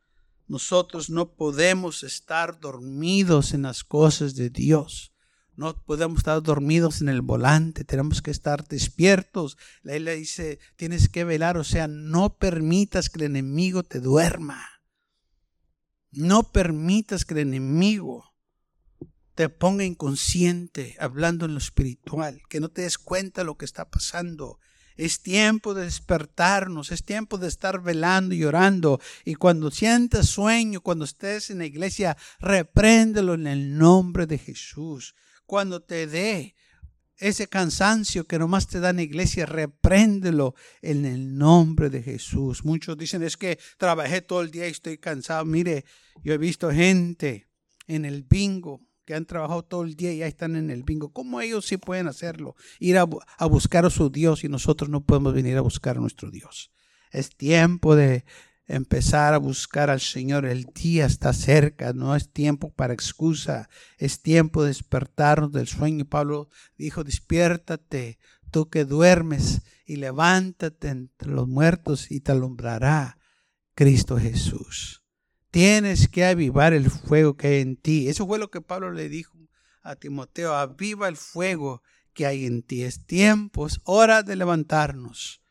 Nosotros 0.48 1.10
no 1.10 1.34
podemos 1.34 2.02
estar 2.02 2.58
dormidos 2.58 3.52
en 3.52 3.62
las 3.62 3.84
cosas 3.84 4.34
de 4.34 4.48
Dios. 4.48 5.09
No 5.60 5.74
podemos 5.74 6.20
estar 6.20 6.42
dormidos 6.42 7.02
en 7.02 7.10
el 7.10 7.20
volante, 7.20 7.84
tenemos 7.84 8.22
que 8.22 8.30
estar 8.30 8.66
despiertos. 8.66 9.58
La 9.82 9.94
isla 9.94 10.12
dice, 10.12 10.58
tienes 10.76 11.10
que 11.10 11.24
velar, 11.24 11.58
o 11.58 11.64
sea, 11.64 11.86
no 11.86 12.38
permitas 12.38 13.10
que 13.10 13.18
el 13.18 13.26
enemigo 13.26 13.82
te 13.82 14.00
duerma. 14.00 14.66
No 16.12 16.50
permitas 16.50 17.26
que 17.26 17.34
el 17.34 17.40
enemigo 17.40 18.32
te 19.34 19.50
ponga 19.50 19.84
inconsciente 19.84 20.96
hablando 20.98 21.44
en 21.44 21.52
lo 21.52 21.58
espiritual, 21.58 22.40
que 22.48 22.58
no 22.58 22.70
te 22.70 22.80
des 22.80 22.96
cuenta 22.96 23.42
de 23.42 23.44
lo 23.44 23.58
que 23.58 23.66
está 23.66 23.90
pasando. 23.90 24.60
Es 24.96 25.20
tiempo 25.20 25.74
de 25.74 25.84
despertarnos, 25.84 26.90
es 26.90 27.04
tiempo 27.04 27.36
de 27.36 27.48
estar 27.48 27.82
velando 27.82 28.34
y 28.34 28.44
orando. 28.44 28.98
Y 29.26 29.34
cuando 29.34 29.70
sientas 29.70 30.30
sueño, 30.30 30.80
cuando 30.80 31.04
estés 31.04 31.50
en 31.50 31.58
la 31.58 31.66
iglesia, 31.66 32.16
repréndelo 32.38 33.34
en 33.34 33.46
el 33.46 33.76
nombre 33.76 34.26
de 34.26 34.38
Jesús 34.38 35.14
cuando 35.50 35.82
te 35.82 36.06
dé 36.06 36.54
ese 37.16 37.48
cansancio 37.48 38.24
que 38.24 38.38
nomás 38.38 38.68
te 38.68 38.78
da 38.78 38.90
en 38.90 38.96
la 38.96 39.02
iglesia, 39.02 39.46
repréndelo 39.46 40.54
en 40.80 41.04
el 41.04 41.36
nombre 41.36 41.90
de 41.90 42.04
Jesús. 42.04 42.64
Muchos 42.64 42.96
dicen, 42.96 43.24
es 43.24 43.36
que 43.36 43.58
trabajé 43.76 44.22
todo 44.22 44.42
el 44.42 44.52
día 44.52 44.68
y 44.68 44.70
estoy 44.70 44.98
cansado. 44.98 45.44
Mire, 45.44 45.84
yo 46.22 46.34
he 46.34 46.38
visto 46.38 46.70
gente 46.70 47.48
en 47.88 48.04
el 48.04 48.22
bingo 48.22 48.80
que 49.04 49.14
han 49.14 49.26
trabajado 49.26 49.64
todo 49.64 49.82
el 49.82 49.96
día 49.96 50.12
y 50.12 50.18
ya 50.18 50.28
están 50.28 50.54
en 50.54 50.70
el 50.70 50.84
bingo. 50.84 51.12
¿Cómo 51.12 51.40
ellos 51.40 51.66
sí 51.66 51.78
pueden 51.78 52.06
hacerlo? 52.06 52.54
Ir 52.78 52.98
a, 52.98 53.08
a 53.36 53.46
buscar 53.46 53.84
a 53.84 53.90
su 53.90 54.08
Dios 54.08 54.44
y 54.44 54.48
nosotros 54.48 54.88
no 54.88 55.04
podemos 55.04 55.34
venir 55.34 55.56
a 55.56 55.62
buscar 55.62 55.96
a 55.96 56.00
nuestro 56.00 56.30
Dios. 56.30 56.70
Es 57.10 57.36
tiempo 57.36 57.96
de 57.96 58.24
empezar 58.74 59.34
a 59.34 59.38
buscar 59.38 59.90
al 59.90 60.00
Señor. 60.00 60.46
El 60.46 60.64
día 60.66 61.06
está 61.06 61.32
cerca, 61.32 61.92
no 61.92 62.14
es 62.14 62.30
tiempo 62.30 62.72
para 62.72 62.94
excusa, 62.94 63.68
es 63.98 64.22
tiempo 64.22 64.62
de 64.62 64.68
despertarnos 64.68 65.52
del 65.52 65.66
sueño. 65.66 66.04
Pablo 66.04 66.48
dijo, 66.78 67.04
despiértate, 67.04 68.18
tú 68.50 68.68
que 68.68 68.84
duermes, 68.84 69.62
y 69.90 69.96
levántate 69.96 70.86
entre 70.86 71.32
los 71.32 71.48
muertos 71.48 72.12
y 72.12 72.20
te 72.20 72.30
alumbrará 72.30 73.18
Cristo 73.74 74.18
Jesús. 74.18 75.02
Tienes 75.50 76.06
que 76.06 76.24
avivar 76.24 76.74
el 76.74 76.88
fuego 76.88 77.36
que 77.36 77.48
hay 77.48 77.60
en 77.62 77.76
ti. 77.76 78.08
Eso 78.08 78.24
fue 78.24 78.38
lo 78.38 78.52
que 78.52 78.60
Pablo 78.60 78.92
le 78.92 79.08
dijo 79.08 79.36
a 79.82 79.96
Timoteo, 79.96 80.54
aviva 80.54 81.08
el 81.08 81.16
fuego 81.16 81.82
que 82.12 82.24
hay 82.24 82.46
en 82.46 82.62
ti. 82.62 82.84
Es 82.84 83.04
tiempo, 83.04 83.66
es 83.66 83.80
hora 83.82 84.22
de 84.22 84.36
levantarnos 84.36 85.42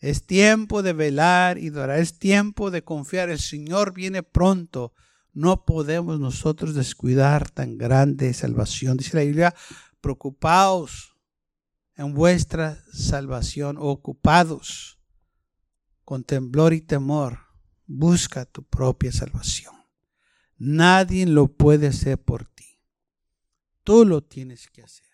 es 0.00 0.24
tiempo 0.26 0.82
de 0.82 0.92
velar 0.92 1.58
y 1.58 1.70
orar. 1.70 1.98
Es 1.98 2.18
tiempo 2.18 2.70
de 2.70 2.82
confiar. 2.82 3.30
El 3.30 3.40
Señor 3.40 3.92
viene 3.92 4.22
pronto. 4.22 4.92
No 5.32 5.64
podemos 5.64 6.20
nosotros 6.20 6.74
descuidar 6.74 7.50
tan 7.50 7.78
grande 7.78 8.32
salvación. 8.32 8.96
Dice 8.96 9.16
la 9.16 9.24
Biblia, 9.24 9.54
preocupaos 10.00 11.16
en 11.96 12.14
vuestra 12.14 12.82
salvación, 12.92 13.76
ocupados 13.78 15.00
con 16.04 16.22
temblor 16.22 16.72
y 16.72 16.80
temor. 16.80 17.40
Busca 17.86 18.44
tu 18.44 18.62
propia 18.64 19.10
salvación. 19.10 19.74
Nadie 20.56 21.26
lo 21.26 21.48
puede 21.48 21.88
hacer 21.88 22.18
por 22.18 22.46
ti. 22.46 22.80
Tú 23.82 24.04
lo 24.04 24.22
tienes 24.22 24.68
que 24.68 24.82
hacer. 24.82 25.07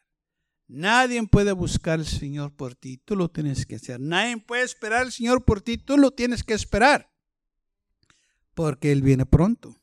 Nadie 0.66 1.26
puede 1.26 1.52
buscar 1.52 2.00
al 2.00 2.06
Señor 2.06 2.54
por 2.56 2.74
ti, 2.74 2.96
tú 2.96 3.16
lo 3.16 3.30
tienes 3.30 3.66
que 3.66 3.76
hacer. 3.76 4.00
Nadie 4.00 4.38
puede 4.38 4.62
esperar 4.62 5.02
al 5.02 5.12
Señor 5.12 5.44
por 5.44 5.60
ti, 5.60 5.76
tú 5.76 5.98
lo 5.98 6.10
tienes 6.12 6.42
que 6.42 6.54
esperar. 6.54 7.10
porque 8.54 8.92
Él 8.92 9.02
viene 9.02 9.26
pronto. 9.26 9.80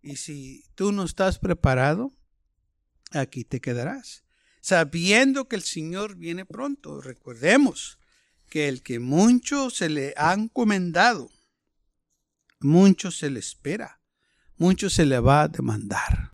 Y 0.00 0.16
si 0.16 0.64
tú 0.76 0.92
no 0.92 1.02
estás 1.02 1.38
preparado, 1.40 2.12
aquí 3.10 3.44
te 3.44 3.60
quedarás, 3.60 4.22
sabiendo 4.60 5.48
que 5.48 5.56
el 5.56 5.62
Señor 5.62 6.16
viene 6.16 6.44
pronto. 6.44 7.00
Recordemos 7.00 7.98
que 8.48 8.68
el 8.68 8.82
que 8.82 9.00
mucho 9.00 9.70
se 9.70 9.88
le 9.88 10.14
ha 10.16 10.34
encomendado, 10.34 11.30
mucho 12.60 13.10
se 13.10 13.30
le 13.30 13.40
espera, 13.40 14.00
mucho 14.56 14.88
se 14.88 15.04
le 15.04 15.18
va 15.18 15.42
a 15.42 15.48
demandar. 15.48 16.33